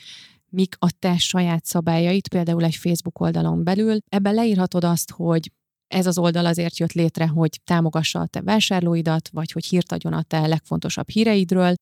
mik 0.48 0.76
a 0.78 0.90
te 0.98 1.18
saját 1.18 1.64
szabályait, 1.64 2.28
például 2.28 2.64
egy 2.64 2.74
Facebook 2.74 3.20
oldalon 3.20 3.64
belül. 3.64 3.98
Ebben 4.08 4.34
leírhatod 4.34 4.84
azt, 4.84 5.10
hogy 5.10 5.52
ez 5.88 6.06
az 6.06 6.18
oldal 6.18 6.46
azért 6.46 6.78
jött 6.78 6.92
létre, 6.92 7.26
hogy 7.26 7.60
támogassa 7.64 8.20
a 8.20 8.26
te 8.26 8.40
vásárlóidat, 8.40 9.28
vagy 9.28 9.52
hogy 9.52 9.66
hírt 9.66 9.92
adjon 9.92 10.12
a 10.12 10.22
te 10.22 10.46
legfontosabb 10.46 11.08
híreidről, 11.08 11.74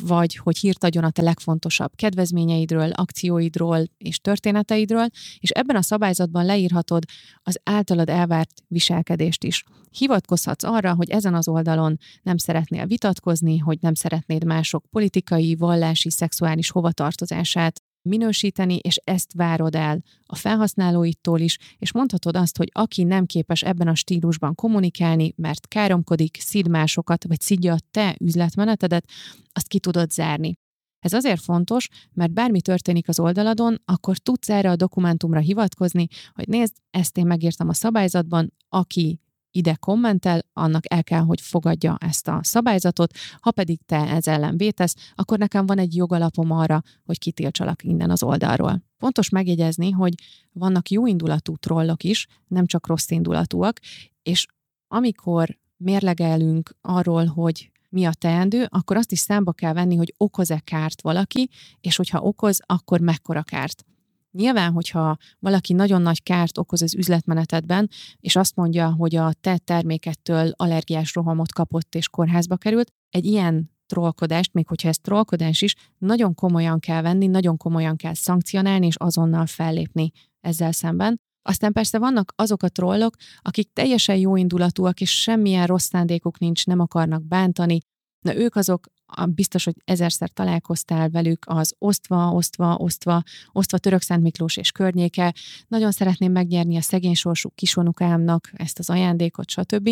vagy 0.00 0.36
hogy 0.36 0.58
hírt 0.58 0.84
adjon 0.84 1.04
a 1.04 1.10
te 1.10 1.22
legfontosabb 1.22 1.90
kedvezményeidről, 1.96 2.90
akcióidról 2.90 3.84
és 3.98 4.20
történeteidről, 4.20 5.06
és 5.38 5.50
ebben 5.50 5.76
a 5.76 5.82
szabályzatban 5.82 6.44
leírhatod 6.44 7.04
az 7.42 7.60
általad 7.64 8.08
elvárt 8.08 8.62
viselkedést 8.66 9.44
is. 9.44 9.64
Hivatkozhatsz 9.90 10.64
arra, 10.64 10.94
hogy 10.94 11.10
ezen 11.10 11.34
az 11.34 11.48
oldalon 11.48 11.98
nem 12.22 12.36
szeretnél 12.36 12.86
vitatkozni, 12.86 13.58
hogy 13.58 13.78
nem 13.80 13.94
szeretnéd 13.94 14.44
mások 14.44 14.84
politikai, 14.90 15.54
vallási, 15.54 16.10
szexuális 16.10 16.70
hovatartozását 16.70 17.82
minősíteni, 18.08 18.76
és 18.76 19.00
ezt 19.04 19.32
várod 19.32 19.74
el 19.74 20.02
a 20.26 20.36
felhasználóitól 20.36 21.40
is, 21.40 21.58
és 21.78 21.92
mondhatod 21.92 22.36
azt, 22.36 22.56
hogy 22.56 22.70
aki 22.72 23.04
nem 23.04 23.26
képes 23.26 23.62
ebben 23.62 23.88
a 23.88 23.94
stílusban 23.94 24.54
kommunikálni, 24.54 25.32
mert 25.36 25.68
káromkodik, 25.68 26.36
szid 26.40 26.68
másokat, 26.68 27.24
vagy 27.24 27.40
szidja 27.40 27.72
a 27.72 27.78
te 27.90 28.16
üzletmenetedet, 28.20 29.08
azt 29.52 29.68
ki 29.68 29.78
tudod 29.78 30.10
zárni. 30.10 30.58
Ez 30.98 31.12
azért 31.12 31.40
fontos, 31.40 31.88
mert 32.12 32.32
bármi 32.32 32.60
történik 32.60 33.08
az 33.08 33.20
oldaladon, 33.20 33.82
akkor 33.84 34.18
tudsz 34.18 34.48
erre 34.48 34.70
a 34.70 34.76
dokumentumra 34.76 35.40
hivatkozni, 35.40 36.06
hogy 36.34 36.48
nézd, 36.48 36.74
ezt 36.90 37.16
én 37.16 37.26
megírtam 37.26 37.68
a 37.68 37.74
szabályzatban, 37.74 38.52
aki 38.68 39.20
ide 39.50 39.74
kommentel, 39.74 40.40
annak 40.52 40.92
el 40.92 41.04
kell, 41.04 41.20
hogy 41.20 41.40
fogadja 41.40 41.96
ezt 42.00 42.28
a 42.28 42.40
szabályzatot, 42.42 43.12
ha 43.40 43.50
pedig 43.50 43.80
te 43.86 43.96
ez 43.96 44.26
ellen 44.26 44.56
vétesz, 44.56 44.94
akkor 45.14 45.38
nekem 45.38 45.66
van 45.66 45.78
egy 45.78 45.96
jogalapom 45.96 46.50
arra, 46.50 46.82
hogy 47.04 47.18
kitiltsalak 47.18 47.84
innen 47.84 48.10
az 48.10 48.22
oldalról. 48.22 48.82
Fontos 48.98 49.28
megjegyezni, 49.28 49.90
hogy 49.90 50.14
vannak 50.52 50.90
jó 50.90 51.06
indulatú 51.06 51.56
trollok 51.56 52.04
is, 52.04 52.26
nem 52.46 52.66
csak 52.66 52.86
rossz 52.86 53.10
indulatúak, 53.10 53.80
és 54.22 54.46
amikor 54.88 55.58
mérlegelünk 55.76 56.76
arról, 56.80 57.24
hogy 57.24 57.70
mi 57.90 58.04
a 58.04 58.12
teendő, 58.12 58.66
akkor 58.68 58.96
azt 58.96 59.12
is 59.12 59.18
számba 59.18 59.52
kell 59.52 59.72
venni, 59.72 59.96
hogy 59.96 60.14
okoz-e 60.16 60.60
kárt 60.64 61.02
valaki, 61.02 61.50
és 61.80 61.96
hogyha 61.96 62.20
okoz, 62.20 62.60
akkor 62.66 63.00
mekkora 63.00 63.42
kárt. 63.42 63.84
Nyilván, 64.30 64.72
hogyha 64.72 65.16
valaki 65.38 65.72
nagyon 65.72 66.02
nagy 66.02 66.22
kárt 66.22 66.58
okoz 66.58 66.82
az 66.82 66.94
üzletmenetedben, 66.94 67.88
és 68.20 68.36
azt 68.36 68.56
mondja, 68.56 68.92
hogy 68.92 69.16
a 69.16 69.32
te 69.32 69.58
termékettől 69.58 70.52
allergiás 70.56 71.14
rohamot 71.14 71.52
kapott 71.52 71.94
és 71.94 72.08
kórházba 72.08 72.56
került, 72.56 72.92
egy 73.10 73.24
ilyen 73.24 73.70
trollkodást, 73.86 74.52
még 74.52 74.66
hogyha 74.66 74.88
ez 74.88 74.98
trollkodás 74.98 75.62
is, 75.62 75.74
nagyon 75.98 76.34
komolyan 76.34 76.78
kell 76.78 77.02
venni, 77.02 77.26
nagyon 77.26 77.56
komolyan 77.56 77.96
kell 77.96 78.14
szankcionálni, 78.14 78.86
és 78.86 78.96
azonnal 78.96 79.46
fellépni 79.46 80.10
ezzel 80.40 80.72
szemben. 80.72 81.20
Aztán 81.42 81.72
persze 81.72 81.98
vannak 81.98 82.32
azok 82.36 82.62
a 82.62 82.68
trollok, 82.68 83.16
akik 83.40 83.72
teljesen 83.72 84.16
jó 84.16 84.36
indulatúak, 84.36 85.00
és 85.00 85.20
semmilyen 85.20 85.66
rossz 85.66 85.86
szándékuk 85.86 86.38
nincs, 86.38 86.66
nem 86.66 86.80
akarnak 86.80 87.22
bántani. 87.22 87.78
Na 88.20 88.36
ők 88.36 88.56
azok, 88.56 88.86
biztos, 89.28 89.64
hogy 89.64 89.74
ezerszer 89.84 90.30
találkoztál 90.30 91.08
velük 91.08 91.44
az 91.46 91.74
osztva, 91.78 92.32
osztva, 92.32 92.76
osztva, 92.76 93.22
osztva 93.52 93.78
Török 93.78 94.00
Szent 94.00 94.22
Miklós 94.22 94.56
és 94.56 94.72
környéke. 94.72 95.34
Nagyon 95.68 95.92
szeretném 95.92 96.32
megnyerni 96.32 96.76
a 96.76 96.80
szegény 96.80 97.14
sorsú 97.14 97.50
kisonukámnak 97.54 98.50
ezt 98.52 98.78
az 98.78 98.90
ajándékot, 98.90 99.48
stb. 99.48 99.88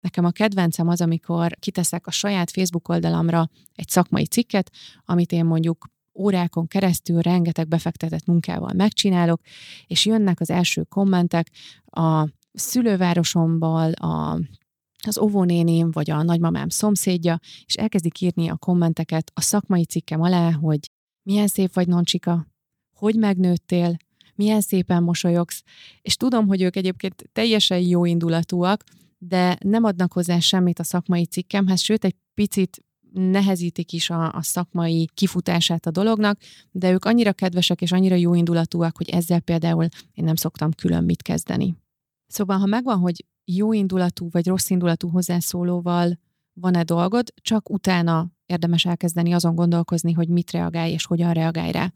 Nekem 0.00 0.24
a 0.24 0.30
kedvencem 0.30 0.88
az, 0.88 1.00
amikor 1.00 1.56
kiteszek 1.58 2.06
a 2.06 2.10
saját 2.10 2.50
Facebook 2.50 2.88
oldalamra 2.88 3.48
egy 3.74 3.88
szakmai 3.88 4.26
cikket, 4.26 4.70
amit 5.04 5.32
én 5.32 5.44
mondjuk 5.44 5.86
órákon 6.14 6.66
keresztül 6.66 7.20
rengeteg 7.20 7.68
befektetett 7.68 8.26
munkával 8.26 8.72
megcsinálok, 8.72 9.40
és 9.86 10.06
jönnek 10.06 10.40
az 10.40 10.50
első 10.50 10.82
kommentek 10.82 11.50
a 11.84 12.28
szülővárosomból, 12.52 13.92
a 13.92 14.40
az 15.06 15.18
óvónéném 15.18 15.90
vagy 15.90 16.10
a 16.10 16.22
nagymamám 16.22 16.68
szomszédja, 16.68 17.38
és 17.64 17.74
elkezdik 17.74 18.20
írni 18.20 18.48
a 18.48 18.56
kommenteket 18.56 19.30
a 19.34 19.40
szakmai 19.40 19.84
cikkem 19.84 20.20
alá, 20.20 20.52
hogy 20.52 20.90
milyen 21.22 21.46
szép 21.46 21.74
vagy, 21.74 21.88
Noncsika, 21.88 22.46
hogy 22.96 23.14
megnőttél, 23.14 23.96
milyen 24.34 24.60
szépen 24.60 25.02
mosolyogsz, 25.02 25.62
és 26.02 26.16
tudom, 26.16 26.46
hogy 26.46 26.62
ők 26.62 26.76
egyébként 26.76 27.28
teljesen 27.32 27.80
jó 27.80 28.04
indulatúak, 28.04 28.84
de 29.18 29.58
nem 29.64 29.84
adnak 29.84 30.12
hozzá 30.12 30.38
semmit 30.38 30.78
a 30.78 30.84
szakmai 30.84 31.26
cikkemhez, 31.26 31.80
sőt, 31.80 32.04
egy 32.04 32.16
picit 32.34 32.84
nehezítik 33.12 33.92
is 33.92 34.10
a, 34.10 34.32
a 34.32 34.42
szakmai 34.42 35.08
kifutását 35.14 35.86
a 35.86 35.90
dolognak, 35.90 36.40
de 36.70 36.92
ők 36.92 37.04
annyira 37.04 37.32
kedvesek 37.32 37.82
és 37.82 37.92
annyira 37.92 38.14
jó 38.14 38.34
indulatúak, 38.34 38.96
hogy 38.96 39.08
ezzel 39.08 39.40
például 39.40 39.88
én 40.14 40.24
nem 40.24 40.34
szoktam 40.34 40.72
külön 40.72 41.04
mit 41.04 41.22
kezdeni. 41.22 41.76
Szóval, 42.26 42.58
ha 42.58 42.66
megvan, 42.66 42.98
hogy 42.98 43.24
jó 43.56 43.72
indulatú 43.72 44.28
vagy 44.30 44.46
rossz 44.46 44.70
indulatú 44.70 45.08
hozzászólóval 45.08 46.18
van-e 46.52 46.82
dolgod, 46.82 47.32
csak 47.42 47.70
utána 47.70 48.28
érdemes 48.46 48.84
elkezdeni 48.84 49.32
azon 49.32 49.54
gondolkozni, 49.54 50.12
hogy 50.12 50.28
mit 50.28 50.50
reagálj 50.50 50.92
és 50.92 51.06
hogyan 51.06 51.32
reagálj 51.32 51.72
rá. 51.72 51.92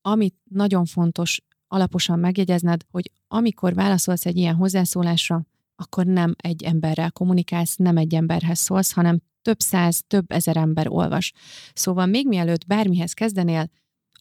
Amit 0.00 0.34
nagyon 0.44 0.84
fontos 0.84 1.40
alaposan 1.68 2.18
megjegyezned, 2.18 2.82
hogy 2.90 3.10
amikor 3.28 3.74
válaszolsz 3.74 4.26
egy 4.26 4.36
ilyen 4.36 4.54
hozzászólásra, 4.54 5.46
akkor 5.76 6.06
nem 6.06 6.34
egy 6.36 6.62
emberrel 6.62 7.10
kommunikálsz, 7.10 7.76
nem 7.76 7.96
egy 7.96 8.14
emberhez 8.14 8.58
szólsz, 8.58 8.92
hanem 8.92 9.20
több 9.42 9.60
száz, 9.60 10.02
több 10.06 10.32
ezer 10.32 10.56
ember 10.56 10.88
olvas. 10.88 11.32
Szóval 11.74 12.06
még 12.06 12.28
mielőtt 12.28 12.66
bármihez 12.66 13.12
kezdenél, 13.12 13.70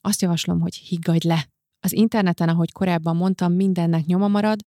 azt 0.02 0.22
javaslom, 0.22 0.60
hogy 0.60 0.76
higgadj 0.76 1.28
le. 1.28 1.48
Az 1.80 1.93
interneten, 1.93 2.50
ahogy 2.50 2.72
korábban 2.72 3.15
mondtam, 3.15 3.54
mindennek 3.54 4.06
nyoma 4.06 4.28
marad, 4.28 4.60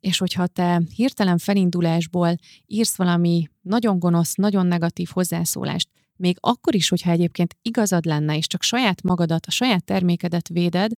és 0.00 0.18
hogyha 0.18 0.46
te 0.46 0.82
hirtelen 0.94 1.38
felindulásból 1.38 2.34
írsz 2.66 2.96
valami 2.96 3.48
nagyon 3.60 3.98
gonosz, 3.98 4.34
nagyon 4.34 4.66
negatív 4.66 5.08
hozzászólást, 5.12 5.88
még 6.16 6.36
akkor 6.40 6.74
is, 6.74 6.88
hogyha 6.88 7.10
egyébként 7.10 7.56
igazad 7.62 8.04
lenne, 8.04 8.36
és 8.36 8.46
csak 8.46 8.62
saját 8.62 9.02
magadat, 9.02 9.46
a 9.46 9.50
saját 9.50 9.84
termékedet 9.84 10.48
véded, 10.48 10.90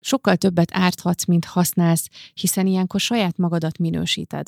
sokkal 0.00 0.36
többet 0.36 0.70
árthatsz, 0.72 1.24
mint 1.24 1.44
használsz, 1.44 2.08
hiszen 2.34 2.66
ilyenkor 2.66 3.00
saját 3.00 3.36
magadat 3.36 3.78
minősíted. 3.78 4.46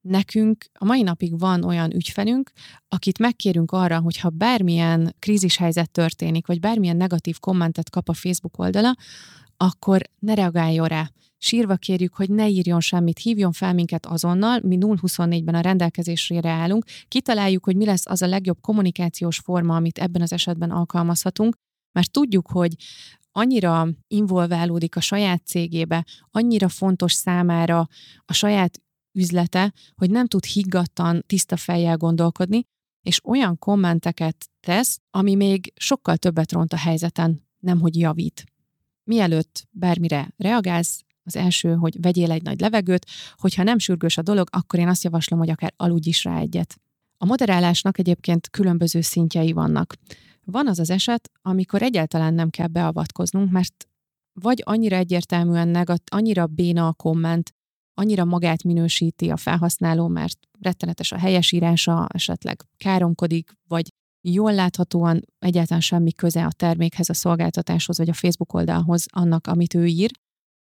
Nekünk 0.00 0.64
a 0.72 0.84
mai 0.84 1.02
napig 1.02 1.38
van 1.38 1.64
olyan 1.64 1.94
ügyfelünk, 1.94 2.50
akit 2.88 3.18
megkérünk 3.18 3.72
arra, 3.72 4.00
hogy 4.00 4.16
ha 4.16 4.28
bármilyen 4.28 5.14
krízishelyzet 5.18 5.90
történik, 5.90 6.46
vagy 6.46 6.60
bármilyen 6.60 6.96
negatív 6.96 7.38
kommentet 7.38 7.90
kap 7.90 8.08
a 8.08 8.12
Facebook 8.12 8.58
oldala, 8.58 8.94
akkor 9.56 10.02
ne 10.18 10.34
reagáljon 10.34 10.86
rá. 10.86 11.10
Sírva 11.46 11.76
kérjük, 11.76 12.14
hogy 12.14 12.30
ne 12.30 12.48
írjon 12.48 12.80
semmit, 12.80 13.18
hívjon 13.18 13.52
fel 13.52 13.74
minket 13.74 14.06
azonnal, 14.06 14.60
mi 14.62 14.78
024-ben 14.80 15.54
a 15.54 15.60
rendelkezésére 15.60 16.50
állunk, 16.50 16.84
kitaláljuk, 17.08 17.64
hogy 17.64 17.76
mi 17.76 17.84
lesz 17.84 18.06
az 18.06 18.22
a 18.22 18.26
legjobb 18.26 18.60
kommunikációs 18.60 19.38
forma, 19.38 19.76
amit 19.76 19.98
ebben 19.98 20.22
az 20.22 20.32
esetben 20.32 20.70
alkalmazhatunk, 20.70 21.56
mert 21.92 22.10
tudjuk, 22.10 22.50
hogy 22.50 22.74
annyira 23.30 23.88
involválódik 24.06 24.96
a 24.96 25.00
saját 25.00 25.46
cégébe, 25.46 26.04
annyira 26.30 26.68
fontos 26.68 27.12
számára 27.12 27.88
a 28.24 28.32
saját 28.32 28.82
üzlete, 29.18 29.72
hogy 29.94 30.10
nem 30.10 30.26
tud 30.26 30.44
higgadtan, 30.44 31.22
tiszta 31.26 31.56
fejjel 31.56 31.96
gondolkodni, 31.96 32.62
és 33.02 33.24
olyan 33.24 33.58
kommenteket 33.58 34.50
tesz, 34.60 35.00
ami 35.10 35.34
még 35.34 35.72
sokkal 35.76 36.16
többet 36.16 36.52
ront 36.52 36.72
a 36.72 36.76
helyzeten, 36.76 37.46
nem 37.58 37.80
hogy 37.80 37.98
javít. 37.98 38.44
Mielőtt 39.04 39.68
bármire 39.70 40.32
reagálsz, 40.36 41.04
az 41.26 41.36
első, 41.36 41.74
hogy 41.74 42.00
vegyél 42.00 42.30
egy 42.30 42.42
nagy 42.42 42.60
levegőt, 42.60 43.06
hogyha 43.36 43.62
nem 43.62 43.78
sürgős 43.78 44.18
a 44.18 44.22
dolog, 44.22 44.48
akkor 44.50 44.78
én 44.78 44.88
azt 44.88 45.04
javaslom, 45.04 45.38
hogy 45.38 45.50
akár 45.50 45.72
aludj 45.76 46.08
is 46.08 46.24
rá 46.24 46.38
egyet. 46.38 46.80
A 47.18 47.24
moderálásnak 47.24 47.98
egyébként 47.98 48.50
különböző 48.50 49.00
szintjei 49.00 49.52
vannak. 49.52 49.94
Van 50.44 50.68
az 50.68 50.78
az 50.78 50.90
eset, 50.90 51.30
amikor 51.42 51.82
egyáltalán 51.82 52.34
nem 52.34 52.50
kell 52.50 52.66
beavatkoznunk, 52.66 53.50
mert 53.50 53.88
vagy 54.40 54.62
annyira 54.64 54.96
egyértelműen 54.96 55.68
negat, 55.68 56.02
annyira 56.10 56.46
béna 56.46 56.86
a 56.86 56.92
komment, 56.92 57.54
annyira 57.94 58.24
magát 58.24 58.62
minősíti 58.62 59.30
a 59.30 59.36
felhasználó, 59.36 60.08
mert 60.08 60.38
rettenetes 60.60 61.12
a 61.12 61.18
helyesírása, 61.18 62.06
esetleg 62.12 62.62
káromkodik, 62.76 63.52
vagy 63.68 63.92
jól 64.20 64.54
láthatóan 64.54 65.24
egyáltalán 65.38 65.80
semmi 65.80 66.12
köze 66.12 66.44
a 66.44 66.52
termékhez, 66.52 67.08
a 67.08 67.14
szolgáltatáshoz, 67.14 67.98
vagy 67.98 68.08
a 68.08 68.12
Facebook 68.12 68.52
oldalhoz 68.52 69.06
annak, 69.12 69.46
amit 69.46 69.74
ő 69.74 69.86
ír. 69.86 70.10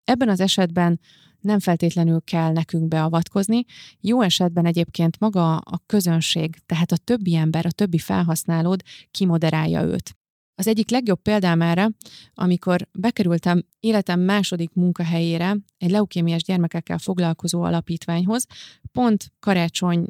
Ebben 0.06 0.30
az 0.30 0.40
esetben 0.40 1.00
nem 1.40 1.60
feltétlenül 1.60 2.22
kell 2.24 2.52
nekünk 2.52 2.88
beavatkozni. 2.88 3.66
Jó 4.00 4.22
esetben 4.22 4.66
egyébként 4.66 5.20
maga 5.20 5.58
a 5.58 5.82
közönség, 5.86 6.56
tehát 6.66 6.92
a 6.92 6.98
többi 6.98 7.36
ember, 7.36 7.66
a 7.66 7.72
többi 7.72 7.98
felhasználód 7.98 8.82
kimoderálja 9.12 9.84
őt. 9.84 10.16
Az 10.58 10.68
egyik 10.68 10.90
legjobb 10.90 11.22
példám 11.22 11.62
erre, 11.62 11.90
amikor 12.34 12.88
bekerültem 12.92 13.66
életem 13.80 14.20
második 14.20 14.74
munkahelyére 14.74 15.58
egy 15.78 15.92
leukémiás 15.92 16.44
gyermekekkel 16.44 16.98
foglalkozó 16.98 17.62
alapítványhoz, 17.62 18.46
pont 18.92 19.34
karácsony 19.40 20.08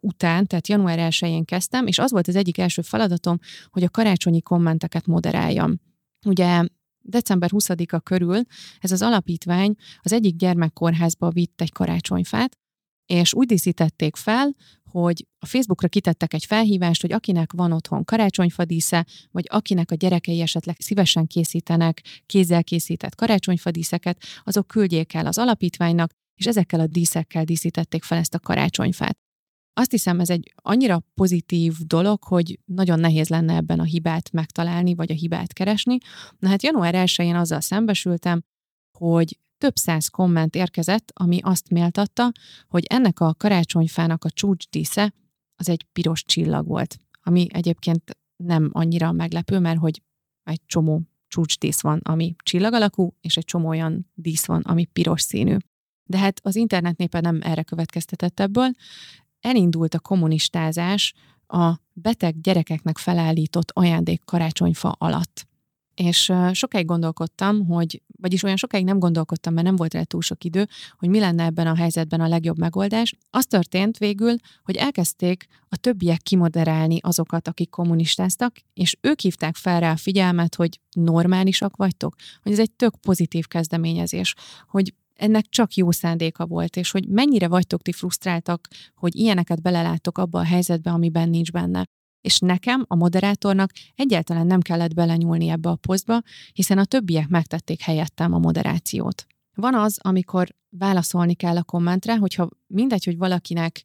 után, 0.00 0.46
tehát 0.46 0.68
január 0.68 0.98
1-én 1.10 1.44
kezdtem, 1.44 1.86
és 1.86 1.98
az 1.98 2.10
volt 2.10 2.28
az 2.28 2.36
egyik 2.36 2.58
első 2.58 2.82
feladatom, 2.82 3.38
hogy 3.68 3.82
a 3.82 3.88
karácsonyi 3.88 4.40
kommenteket 4.40 5.06
moderáljam. 5.06 5.80
Ugye 6.26 6.64
december 7.06 7.50
20-a 7.52 8.00
körül 8.00 8.42
ez 8.78 8.92
az 8.92 9.02
alapítvány 9.02 9.74
az 10.02 10.12
egyik 10.12 10.36
gyermekkórházba 10.36 11.30
vitt 11.30 11.60
egy 11.60 11.72
karácsonyfát, 11.72 12.58
és 13.06 13.34
úgy 13.34 13.46
díszítették 13.46 14.16
fel, 14.16 14.54
hogy 14.90 15.26
a 15.38 15.46
Facebookra 15.46 15.88
kitettek 15.88 16.34
egy 16.34 16.44
felhívást, 16.44 17.00
hogy 17.00 17.12
akinek 17.12 17.52
van 17.52 17.72
otthon 17.72 18.04
karácsonyfadísze, 18.04 19.06
vagy 19.30 19.44
akinek 19.48 19.90
a 19.90 19.94
gyerekei 19.94 20.40
esetleg 20.40 20.76
szívesen 20.78 21.26
készítenek 21.26 22.02
kézzel 22.26 22.64
készített 22.64 23.14
karácsonyfadíszeket, 23.14 24.22
azok 24.44 24.66
küldjék 24.66 25.14
el 25.14 25.26
az 25.26 25.38
alapítványnak, 25.38 26.10
és 26.34 26.46
ezekkel 26.46 26.80
a 26.80 26.86
díszekkel 26.86 27.44
díszítették 27.44 28.02
fel 28.02 28.18
ezt 28.18 28.34
a 28.34 28.38
karácsonyfát. 28.38 29.23
Azt 29.76 29.90
hiszem, 29.90 30.20
ez 30.20 30.30
egy 30.30 30.52
annyira 30.56 31.02
pozitív 31.14 31.74
dolog, 31.78 32.22
hogy 32.22 32.58
nagyon 32.64 33.00
nehéz 33.00 33.28
lenne 33.28 33.54
ebben 33.54 33.80
a 33.80 33.84
hibát 33.84 34.32
megtalálni, 34.32 34.94
vagy 34.94 35.10
a 35.10 35.14
hibát 35.14 35.52
keresni. 35.52 35.98
Na 36.38 36.48
hát 36.48 36.62
január 36.62 36.94
1-én 36.96 37.34
azzal 37.34 37.60
szembesültem, 37.60 38.42
hogy 38.98 39.38
több 39.58 39.76
száz 39.76 40.08
komment 40.08 40.54
érkezett, 40.54 41.10
ami 41.14 41.38
azt 41.42 41.70
méltatta, 41.70 42.32
hogy 42.68 42.84
ennek 42.84 43.20
a 43.20 43.34
karácsonyfának 43.34 44.24
a 44.24 44.30
csúcsdísze 44.30 45.14
az 45.56 45.68
egy 45.68 45.84
piros 45.92 46.24
csillag 46.24 46.66
volt, 46.66 46.96
ami 47.22 47.46
egyébként 47.50 48.18
nem 48.36 48.70
annyira 48.72 49.12
meglepő, 49.12 49.58
mert 49.58 49.78
hogy 49.78 50.02
egy 50.42 50.60
csomó 50.66 51.02
csúcsdísz 51.28 51.80
van, 51.80 52.00
ami 52.02 52.34
csillag 52.42 52.72
alakú, 52.72 53.14
és 53.20 53.36
egy 53.36 53.44
csomó 53.44 53.68
olyan 53.68 54.10
dísz 54.14 54.46
van, 54.46 54.60
ami 54.60 54.84
piros 54.84 55.22
színű. 55.22 55.56
De 56.04 56.18
hát 56.18 56.40
az 56.42 56.56
internet 56.56 56.96
népe 56.96 57.20
nem 57.20 57.38
erre 57.42 57.62
következtetett 57.62 58.40
ebből. 58.40 58.70
Elindult 59.44 59.94
a 59.94 59.98
kommunistázás 59.98 61.14
a 61.46 61.74
beteg 61.92 62.40
gyerekeknek 62.40 62.98
felállított 62.98 63.70
ajándék 63.70 64.22
karácsonyfa 64.24 64.90
alatt. 64.98 65.46
És 65.94 66.32
sokáig 66.52 66.86
gondolkodtam, 66.86 67.66
hogy, 67.66 68.02
vagyis 68.20 68.42
olyan 68.42 68.56
sokáig 68.56 68.84
nem 68.84 68.98
gondolkodtam, 68.98 69.54
mert 69.54 69.66
nem 69.66 69.76
volt 69.76 69.94
rá 69.94 70.02
túl 70.02 70.20
sok 70.20 70.44
idő, 70.44 70.66
hogy 70.98 71.08
mi 71.08 71.18
lenne 71.18 71.44
ebben 71.44 71.66
a 71.66 71.76
helyzetben 71.76 72.20
a 72.20 72.28
legjobb 72.28 72.58
megoldás. 72.58 73.14
Az 73.30 73.46
történt 73.46 73.98
végül, 73.98 74.36
hogy 74.62 74.76
elkezdték 74.76 75.46
a 75.68 75.76
többiek 75.76 76.20
kimoderálni 76.20 76.98
azokat, 77.00 77.48
akik 77.48 77.70
kommunistáztak, 77.70 78.56
és 78.74 78.96
ők 79.00 79.20
hívták 79.20 79.56
fel 79.56 79.80
rá 79.80 79.92
a 79.92 79.96
figyelmet, 79.96 80.54
hogy 80.54 80.80
normálisak 80.90 81.76
vagytok, 81.76 82.14
hogy 82.42 82.52
ez 82.52 82.58
egy 82.58 82.72
tök 82.72 82.96
pozitív 82.96 83.46
kezdeményezés, 83.46 84.34
hogy 84.68 84.94
ennek 85.14 85.48
csak 85.48 85.74
jó 85.74 85.90
szándéka 85.90 86.46
volt, 86.46 86.76
és 86.76 86.90
hogy 86.90 87.08
mennyire 87.08 87.48
vagytok 87.48 87.82
ti 87.82 87.92
frusztráltak, 87.92 88.68
hogy 88.94 89.14
ilyeneket 89.14 89.62
beleláttok 89.62 90.18
abba 90.18 90.38
a 90.38 90.44
helyzetbe, 90.44 90.90
amiben 90.90 91.28
nincs 91.28 91.52
benne 91.52 91.84
és 92.24 92.38
nekem, 92.38 92.84
a 92.88 92.94
moderátornak 92.94 93.70
egyáltalán 93.94 94.46
nem 94.46 94.60
kellett 94.60 94.94
belenyúlni 94.94 95.48
ebbe 95.48 95.68
a 95.68 95.76
posztba, 95.76 96.22
hiszen 96.52 96.78
a 96.78 96.84
többiek 96.84 97.28
megtették 97.28 97.80
helyettem 97.80 98.32
a 98.32 98.38
moderációt. 98.38 99.26
Van 99.54 99.74
az, 99.74 99.98
amikor 100.02 100.54
válaszolni 100.68 101.34
kell 101.34 101.56
a 101.56 101.62
kommentre, 101.62 102.16
hogyha 102.16 102.48
mindegy, 102.66 103.04
hogy 103.04 103.16
valakinek 103.16 103.84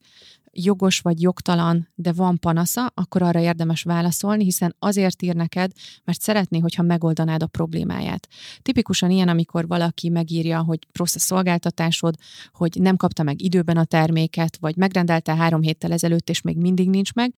jogos 0.52 1.00
vagy 1.00 1.22
jogtalan, 1.22 1.88
de 1.96 2.12
van 2.12 2.40
panasza, 2.40 2.92
akkor 2.94 3.22
arra 3.22 3.40
érdemes 3.40 3.84
válaszolni, 3.84 4.44
hiszen 4.44 4.76
azért 4.80 5.22
ír 5.22 5.36
neked, 5.36 5.72
mert 6.04 6.22
szeretné, 6.22 6.60
hogyha 6.60 6.84
megoldanád 6.84 7.44
a 7.44 7.48
problémáját. 7.48 8.28
Tipikusan 8.62 9.10
ilyen, 9.10 9.28
amikor 9.28 9.68
valaki 9.68 10.10
megírja, 10.10 10.62
hogy 10.62 10.80
rossz 10.94 11.16
a 11.16 11.20
szolgáltatásod, 11.20 12.16
hogy 12.52 12.78
nem 12.80 12.98
kapta 12.98 13.24
meg 13.24 13.42
időben 13.42 13.78
a 13.78 13.86
terméket, 13.86 14.58
vagy 14.58 14.76
megrendelte 14.76 15.36
három 15.36 15.62
héttel 15.62 15.92
ezelőtt, 15.92 16.30
és 16.30 16.42
még 16.42 16.58
mindig 16.58 16.90
nincs 16.90 17.14
meg, 17.14 17.34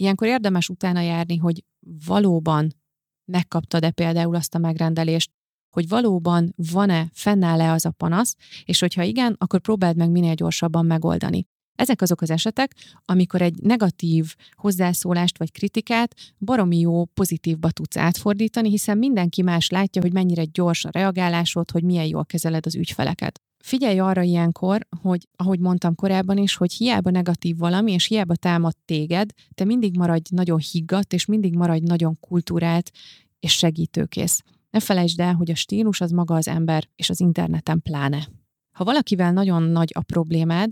Ilyenkor 0.00 0.26
érdemes 0.26 0.68
utána 0.68 1.00
járni, 1.00 1.36
hogy 1.36 1.64
valóban 2.06 2.74
megkaptad-e 3.24 3.90
például 3.90 4.34
azt 4.34 4.54
a 4.54 4.58
megrendelést, 4.58 5.30
hogy 5.74 5.88
valóban 5.88 6.52
van-e, 6.56 7.10
fennáll-e 7.12 7.72
az 7.72 7.84
a 7.84 7.90
panasz, 7.90 8.36
és 8.64 8.80
hogyha 8.80 9.02
igen, 9.02 9.34
akkor 9.38 9.60
próbáld 9.60 9.96
meg 9.96 10.10
minél 10.10 10.34
gyorsabban 10.34 10.86
megoldani. 10.86 11.46
Ezek 11.78 12.02
azok 12.02 12.20
az 12.20 12.30
esetek, 12.30 12.74
amikor 13.04 13.42
egy 13.42 13.54
negatív 13.62 14.34
hozzászólást 14.52 15.38
vagy 15.38 15.52
kritikát 15.52 16.14
baromi 16.38 16.78
jó 16.78 17.04
pozitívba 17.04 17.70
tudsz 17.70 17.96
átfordítani, 17.96 18.68
hiszen 18.68 18.98
mindenki 18.98 19.42
más 19.42 19.68
látja, 19.68 20.02
hogy 20.02 20.12
mennyire 20.12 20.44
gyors 20.44 20.84
a 20.84 20.90
reagálásod, 20.92 21.70
hogy 21.70 21.82
milyen 21.82 22.06
jól 22.06 22.24
kezeled 22.24 22.66
az 22.66 22.74
ügyfeleket. 22.74 23.40
Figyelj 23.64 23.98
arra 23.98 24.22
ilyenkor, 24.22 24.86
hogy 25.00 25.28
ahogy 25.36 25.58
mondtam 25.58 25.94
korábban 25.94 26.36
is, 26.36 26.56
hogy 26.56 26.72
hiába 26.72 27.10
negatív 27.10 27.56
valami, 27.56 27.92
és 27.92 28.06
hiába 28.06 28.34
támad 28.34 28.74
téged, 28.84 29.30
te 29.54 29.64
mindig 29.64 29.96
maradj 29.96 30.34
nagyon 30.34 30.58
higgadt, 30.72 31.12
és 31.12 31.24
mindig 31.24 31.54
maradj 31.54 31.84
nagyon 31.86 32.16
kultúrált 32.20 32.90
és 33.40 33.52
segítőkész. 33.52 34.42
Ne 34.70 34.80
felejtsd 34.80 35.20
el, 35.20 35.34
hogy 35.34 35.50
a 35.50 35.54
stílus 35.54 36.00
az 36.00 36.10
maga 36.10 36.34
az 36.34 36.48
ember, 36.48 36.88
és 36.96 37.10
az 37.10 37.20
interneten 37.20 37.82
pláne. 37.82 38.28
Ha 38.72 38.84
valakivel 38.84 39.32
nagyon 39.32 39.62
nagy 39.62 39.90
a 39.94 40.02
problémád, 40.02 40.70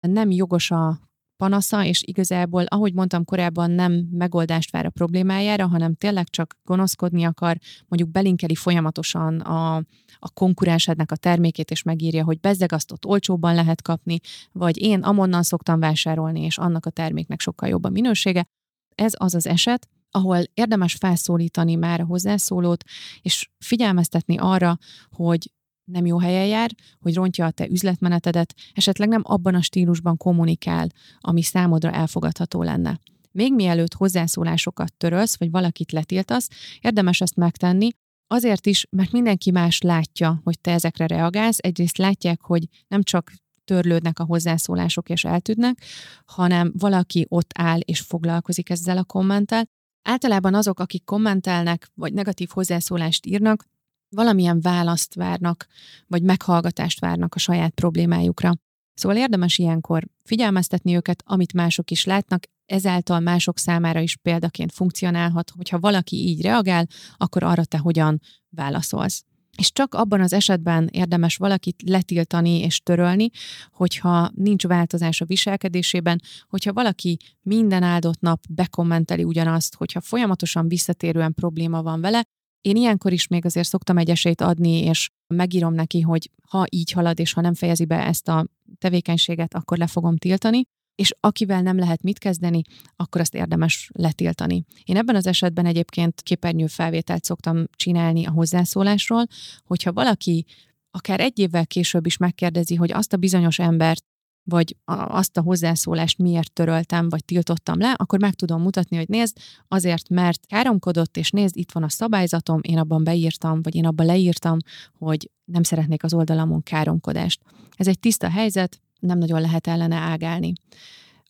nem 0.00 0.30
jogos 0.30 0.70
a 0.70 1.00
panasza, 1.36 1.84
és 1.84 2.02
igazából, 2.06 2.64
ahogy 2.64 2.94
mondtam 2.94 3.24
korábban, 3.24 3.70
nem 3.70 3.92
megoldást 4.10 4.70
vár 4.70 4.86
a 4.86 4.90
problémájára, 4.90 5.66
hanem 5.66 5.94
tényleg 5.94 6.28
csak 6.28 6.56
gonoszkodni 6.64 7.24
akar, 7.24 7.58
mondjuk 7.88 8.10
belinkeli 8.10 8.54
folyamatosan 8.54 9.40
a, 9.40 9.76
a 10.18 10.30
konkurensednek 10.34 11.12
a 11.12 11.16
termékét, 11.16 11.70
és 11.70 11.82
megírja, 11.82 12.24
hogy 12.24 12.40
bezzeg 12.40 12.72
azt 12.72 12.92
ott 12.92 13.06
olcsóbban 13.06 13.54
lehet 13.54 13.82
kapni, 13.82 14.18
vagy 14.52 14.82
én 14.82 15.00
amonnan 15.00 15.42
szoktam 15.42 15.80
vásárolni, 15.80 16.40
és 16.40 16.58
annak 16.58 16.86
a 16.86 16.90
terméknek 16.90 17.40
sokkal 17.40 17.68
jobb 17.68 17.84
a 17.84 17.88
minősége. 17.88 18.46
Ez 18.94 19.12
az 19.16 19.34
az 19.34 19.46
eset, 19.46 19.88
ahol 20.10 20.42
érdemes 20.54 20.94
felszólítani 20.94 21.74
már 21.74 22.00
a 22.00 22.04
hozzászólót, 22.04 22.84
és 23.22 23.50
figyelmeztetni 23.58 24.38
arra, 24.38 24.78
hogy 25.10 25.52
nem 25.90 26.06
jó 26.06 26.18
helyen 26.18 26.46
jár, 26.46 26.70
hogy 27.00 27.14
rontja 27.14 27.46
a 27.46 27.50
te 27.50 27.68
üzletmenetedet, 27.68 28.54
esetleg 28.72 29.08
nem 29.08 29.22
abban 29.24 29.54
a 29.54 29.62
stílusban 29.62 30.16
kommunikál, 30.16 30.88
ami 31.20 31.42
számodra 31.42 31.90
elfogadható 31.90 32.62
lenne. 32.62 33.00
Még 33.32 33.54
mielőtt 33.54 33.94
hozzászólásokat 33.94 34.94
törölsz, 34.96 35.38
vagy 35.38 35.50
valakit 35.50 35.92
letiltasz, 35.92 36.48
érdemes 36.80 37.20
ezt 37.20 37.36
megtenni, 37.36 37.88
azért 38.26 38.66
is, 38.66 38.86
mert 38.90 39.12
mindenki 39.12 39.50
más 39.50 39.80
látja, 39.80 40.40
hogy 40.44 40.60
te 40.60 40.72
ezekre 40.72 41.06
reagálsz. 41.06 41.58
Egyrészt 41.60 41.98
látják, 41.98 42.40
hogy 42.40 42.68
nem 42.88 43.02
csak 43.02 43.32
törlődnek 43.64 44.18
a 44.18 44.24
hozzászólások 44.24 45.08
és 45.08 45.24
eltűnnek, 45.24 45.82
hanem 46.24 46.72
valaki 46.78 47.26
ott 47.28 47.50
áll 47.54 47.78
és 47.80 48.00
foglalkozik 48.00 48.70
ezzel 48.70 48.96
a 48.96 49.04
kommenttel. 49.04 49.64
Általában 50.02 50.54
azok, 50.54 50.80
akik 50.80 51.04
kommentelnek, 51.04 51.90
vagy 51.94 52.12
negatív 52.12 52.48
hozzászólást 52.52 53.26
írnak, 53.26 53.64
valamilyen 54.10 54.60
választ 54.60 55.14
várnak, 55.14 55.66
vagy 56.06 56.22
meghallgatást 56.22 57.00
várnak 57.00 57.34
a 57.34 57.38
saját 57.38 57.74
problémájukra. 57.74 58.52
Szóval 58.94 59.16
érdemes 59.16 59.58
ilyenkor 59.58 60.04
figyelmeztetni 60.24 60.94
őket, 60.94 61.22
amit 61.26 61.52
mások 61.52 61.90
is 61.90 62.04
látnak, 62.04 62.44
ezáltal 62.66 63.20
mások 63.20 63.58
számára 63.58 64.00
is 64.00 64.16
példaként 64.16 64.72
funkcionálhat, 64.72 65.50
hogyha 65.56 65.78
valaki 65.78 66.16
így 66.16 66.42
reagál, 66.42 66.86
akkor 67.16 67.42
arra 67.42 67.64
te 67.64 67.78
hogyan 67.78 68.20
válaszolsz. 68.48 69.24
És 69.56 69.72
csak 69.72 69.94
abban 69.94 70.20
az 70.20 70.32
esetben 70.32 70.88
érdemes 70.92 71.36
valakit 71.36 71.82
letiltani 71.86 72.60
és 72.60 72.80
törölni, 72.80 73.30
hogyha 73.72 74.30
nincs 74.34 74.66
változás 74.66 75.20
a 75.20 75.24
viselkedésében, 75.24 76.20
hogyha 76.48 76.72
valaki 76.72 77.16
minden 77.42 77.82
áldott 77.82 78.20
nap 78.20 78.40
bekommenteli 78.48 79.24
ugyanazt, 79.24 79.74
hogyha 79.74 80.00
folyamatosan 80.00 80.68
visszatérően 80.68 81.34
probléma 81.34 81.82
van 81.82 82.00
vele, 82.00 82.24
én 82.60 82.76
ilyenkor 82.76 83.12
is 83.12 83.26
még 83.26 83.44
azért 83.44 83.68
szoktam 83.68 83.98
egy 83.98 84.10
esélyt 84.10 84.40
adni, 84.40 84.82
és 84.82 85.10
megírom 85.26 85.74
neki, 85.74 86.00
hogy 86.00 86.30
ha 86.48 86.66
így 86.68 86.90
halad, 86.90 87.18
és 87.18 87.32
ha 87.32 87.40
nem 87.40 87.54
fejezi 87.54 87.84
be 87.84 88.06
ezt 88.06 88.28
a 88.28 88.46
tevékenységet, 88.78 89.54
akkor 89.54 89.78
le 89.78 89.86
fogom 89.86 90.16
tiltani, 90.16 90.62
és 90.94 91.14
akivel 91.20 91.62
nem 91.62 91.78
lehet 91.78 92.02
mit 92.02 92.18
kezdeni, 92.18 92.62
akkor 92.96 93.20
azt 93.20 93.34
érdemes 93.34 93.90
letiltani. 93.94 94.64
Én 94.84 94.96
ebben 94.96 95.16
az 95.16 95.26
esetben 95.26 95.66
egyébként 95.66 96.20
képernyő 96.20 96.66
felvételt 96.66 97.24
szoktam 97.24 97.64
csinálni 97.76 98.26
a 98.26 98.30
hozzászólásról, 98.30 99.26
hogyha 99.64 99.92
valaki 99.92 100.44
akár 100.90 101.20
egy 101.20 101.38
évvel 101.38 101.66
később 101.66 102.06
is 102.06 102.16
megkérdezi, 102.16 102.74
hogy 102.74 102.92
azt 102.92 103.12
a 103.12 103.16
bizonyos 103.16 103.58
embert 103.58 104.04
vagy 104.50 104.76
azt 104.86 105.36
a 105.36 105.42
hozzászólást 105.42 106.18
miért 106.18 106.52
töröltem, 106.52 107.08
vagy 107.08 107.24
tiltottam 107.24 107.78
le, 107.78 107.94
akkor 107.96 108.18
meg 108.18 108.34
tudom 108.34 108.62
mutatni, 108.62 108.96
hogy 108.96 109.08
nézd, 109.08 109.36
azért, 109.68 110.08
mert 110.08 110.46
káromkodott, 110.46 111.16
és 111.16 111.30
nézd, 111.30 111.56
itt 111.56 111.72
van 111.72 111.82
a 111.82 111.88
szabályzatom, 111.88 112.60
én 112.62 112.78
abban 112.78 113.04
beírtam, 113.04 113.62
vagy 113.62 113.74
én 113.74 113.86
abban 113.86 114.06
leírtam, 114.06 114.58
hogy 114.98 115.30
nem 115.44 115.62
szeretnék 115.62 116.04
az 116.04 116.14
oldalamon 116.14 116.62
káromkodást. 116.62 117.42
Ez 117.76 117.86
egy 117.86 117.98
tiszta 117.98 118.30
helyzet, 118.30 118.80
nem 119.00 119.18
nagyon 119.18 119.40
lehet 119.40 119.66
ellene 119.66 119.96
ágálni. 119.96 120.52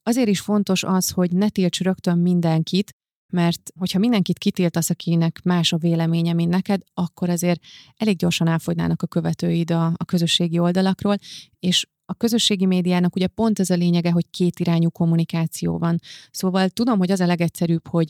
Azért 0.02 0.28
is 0.28 0.40
fontos 0.40 0.82
az, 0.82 1.10
hogy 1.10 1.32
ne 1.32 1.48
tilts 1.48 1.80
rögtön 1.80 2.18
mindenkit, 2.18 2.94
mert 3.32 3.72
hogyha 3.78 3.98
mindenkit 3.98 4.38
kitiltasz, 4.38 4.90
akinek 4.90 5.40
más 5.44 5.72
a 5.72 5.76
véleménye, 5.76 6.32
mint 6.32 6.50
neked, 6.50 6.82
akkor 6.94 7.28
azért 7.28 7.60
elég 7.96 8.16
gyorsan 8.16 8.48
elfogynának 8.48 9.02
a 9.02 9.06
követőid 9.06 9.70
a, 9.70 9.86
a 9.86 10.04
közösségi 10.04 10.58
oldalakról, 10.58 11.16
és 11.58 11.86
a 12.10 12.14
közösségi 12.14 12.66
médiának 12.66 13.16
ugye 13.16 13.26
pont 13.26 13.58
ez 13.58 13.70
a 13.70 13.74
lényege, 13.74 14.10
hogy 14.10 14.30
kétirányú 14.30 14.90
kommunikáció 14.90 15.78
van. 15.78 15.98
Szóval 16.30 16.68
tudom, 16.68 16.98
hogy 16.98 17.10
az 17.10 17.20
a 17.20 17.26
legegyszerűbb, 17.26 17.88
hogy 17.88 18.08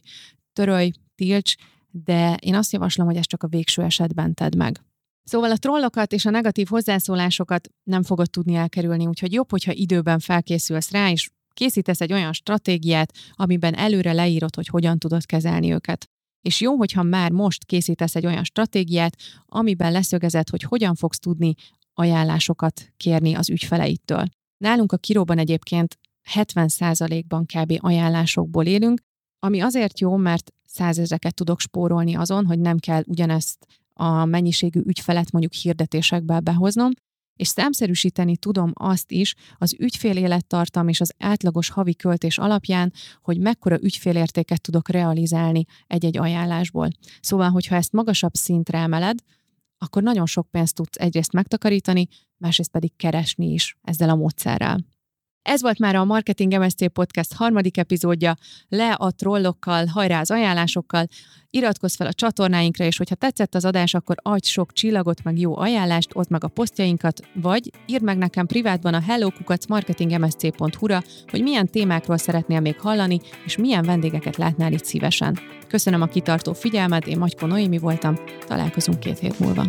törölj, 0.53 0.91
tilts, 1.15 1.55
de 1.91 2.35
én 2.35 2.55
azt 2.55 2.73
javaslom, 2.73 3.07
hogy 3.07 3.17
ezt 3.17 3.29
csak 3.29 3.43
a 3.43 3.47
végső 3.49 3.83
esetben 3.83 4.35
tedd 4.35 4.57
meg. 4.57 4.85
Szóval 5.25 5.51
a 5.51 5.57
trollokat 5.57 6.13
és 6.13 6.25
a 6.25 6.31
negatív 6.31 6.69
hozzászólásokat 6.69 7.69
nem 7.83 8.03
fogod 8.03 8.31
tudni 8.31 8.55
elkerülni, 8.55 9.07
úgyhogy 9.07 9.33
jobb, 9.33 9.51
hogyha 9.51 9.73
időben 9.73 10.19
felkészülsz 10.19 10.91
rá, 10.91 11.11
és 11.11 11.31
készítesz 11.55 12.01
egy 12.01 12.13
olyan 12.13 12.33
stratégiát, 12.33 13.13
amiben 13.33 13.75
előre 13.75 14.13
leírod, 14.13 14.55
hogy 14.55 14.67
hogyan 14.67 14.99
tudod 14.99 15.27
kezelni 15.27 15.73
őket. 15.73 16.09
És 16.41 16.61
jó, 16.61 16.77
hogyha 16.77 17.03
már 17.03 17.31
most 17.31 17.65
készítesz 17.65 18.15
egy 18.15 18.27
olyan 18.27 18.45
stratégiát, 18.45 19.17
amiben 19.47 19.93
leszögezed, 19.93 20.49
hogy 20.49 20.63
hogyan 20.63 20.95
fogsz 20.95 21.19
tudni 21.19 21.55
ajánlásokat 21.95 22.93
kérni 22.97 23.35
az 23.35 23.51
ügyfeleittől. 23.51 24.25
Nálunk 24.57 24.93
a 24.93 24.97
Kiróban 24.97 25.39
egyébként 25.39 25.99
70%-ban 26.35 27.47
kb. 27.47 27.77
ajánlásokból 27.79 28.67
élünk, 28.67 29.01
ami 29.39 29.61
azért 29.61 30.01
jó, 30.01 30.17
mert 30.17 30.53
százezreket 30.65 31.35
tudok 31.35 31.61
spórolni 31.61 32.15
azon, 32.15 32.47
hogy 32.47 32.59
nem 32.59 32.79
kell 32.79 33.03
ugyanezt 33.07 33.67
a 33.93 34.25
mennyiségű 34.25 34.81
ügyfelet 34.81 35.31
mondjuk 35.31 35.53
hirdetésekbe 35.53 36.41
behoznom, 36.41 36.91
és 37.37 37.49
számszerűsíteni 37.49 38.37
tudom 38.37 38.71
azt 38.75 39.11
is 39.11 39.35
az 39.59 39.75
ügyfél 39.79 40.17
élettartam 40.17 40.89
és 40.89 41.01
az 41.01 41.13
átlagos 41.19 41.71
havi 41.71 41.95
költés 41.95 42.39
alapján, 42.39 42.93
hogy 43.23 43.39
mekkora 43.39 43.83
ügyfélértéket 43.83 44.61
tudok 44.61 44.89
realizálni 44.89 45.65
egy-egy 45.87 46.19
ajánlásból. 46.19 46.89
Szóval, 47.21 47.51
hogyha 47.51 47.75
ezt 47.75 47.93
magasabb 47.93 48.35
szintre 48.35 48.79
emeled, 48.79 49.19
akkor 49.85 50.03
nagyon 50.03 50.27
sok 50.27 50.51
pénzt 50.51 50.75
tudsz 50.75 50.99
egyrészt 50.99 51.33
megtakarítani, 51.33 52.09
másrészt 52.37 52.71
pedig 52.71 52.97
keresni 52.97 53.53
is 53.53 53.77
ezzel 53.83 54.09
a 54.09 54.15
módszerrel. 54.15 54.85
Ez 55.43 55.63
volt 55.63 55.79
már 55.79 55.95
a 55.95 56.05
Marketing 56.05 56.59
MSC 56.59 56.93
Podcast 56.93 57.35
harmadik 57.35 57.77
epizódja. 57.77 58.35
Le 58.69 58.93
a 58.93 59.11
trollokkal, 59.11 59.87
hajrá 59.87 60.21
az 60.21 60.31
ajánlásokkal, 60.31 61.07
iratkozz 61.51 61.97
fel 61.97 62.07
a 62.07 62.13
csatornáinkra, 62.13 62.85
és 62.85 62.97
hogyha 62.97 63.15
tetszett 63.15 63.55
az 63.55 63.65
adás, 63.65 63.95
akkor 63.95 64.17
adj 64.23 64.49
sok 64.49 64.73
csillagot, 64.73 65.23
meg 65.23 65.39
jó 65.39 65.59
ajánlást, 65.59 66.11
ott 66.13 66.29
meg 66.29 66.45
a 66.45 66.49
posztjainkat, 66.49 67.21
vagy 67.35 67.71
írd 67.87 68.03
meg 68.03 68.19
nekem 68.19 68.47
privátban 68.47 68.95
a 68.95 69.01
hellokukacmarketingmsc.hu-ra, 69.01 71.03
hogy 71.31 71.43
milyen 71.43 71.67
témákról 71.67 72.17
szeretnél 72.17 72.61
még 72.61 72.81
hallani, 72.81 73.21
és 73.45 73.57
milyen 73.57 73.85
vendégeket 73.85 74.37
látnál 74.37 74.73
itt 74.73 74.85
szívesen. 74.85 75.39
Köszönöm 75.69 76.03
a 76.03 76.07
kitartó 76.07 76.53
figyelmet, 76.53 77.07
én 77.07 77.19
Magyko 77.19 77.47
Noémi 77.47 77.79
voltam, 77.79 78.15
találkozunk 78.47 79.01
két 79.01 79.19
hét 79.19 79.39
múlva. 79.39 79.65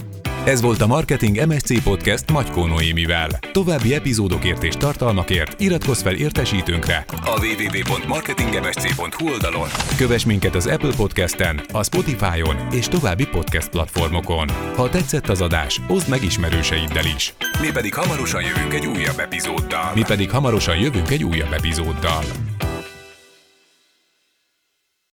Ez 0.45 0.61
volt 0.61 0.81
a 0.81 0.87
Marketing 0.87 1.45
MSC 1.45 1.83
Podcast 1.83 2.31
Magykó 2.31 2.65
Noémivel. 2.65 3.29
További 3.51 3.93
epizódokért 3.93 4.63
és 4.63 4.75
tartalmakért 4.75 5.59
iratkozz 5.59 6.01
fel 6.01 6.15
értesítőnkre 6.15 7.05
a 7.07 7.45
www.marketingmsc.hu 7.45 9.29
oldalon. 9.29 9.67
Kövess 9.97 10.25
minket 10.25 10.55
az 10.55 10.67
Apple 10.67 10.95
Podcast-en, 10.95 11.61
a 11.71 11.83
Spotify-on 11.83 12.67
és 12.71 12.87
további 12.87 13.27
podcast 13.27 13.69
platformokon. 13.69 14.49
Ha 14.75 14.89
tetszett 14.89 15.29
az 15.29 15.41
adás, 15.41 15.81
oszd 15.87 16.09
meg 16.09 16.23
ismerőseiddel 16.23 17.05
is. 17.05 17.33
Mi 17.61 17.71
pedig 17.71 17.93
hamarosan 17.93 18.41
jövünk 18.41 18.73
egy 18.73 18.85
újabb 18.85 19.19
epizóddal. 19.19 19.91
Mi 19.95 20.03
pedig 20.07 20.31
hamarosan 20.31 20.77
jövünk 20.77 21.09
egy 21.09 21.23
újabb 21.23 21.51
epizóddal. 21.51 22.23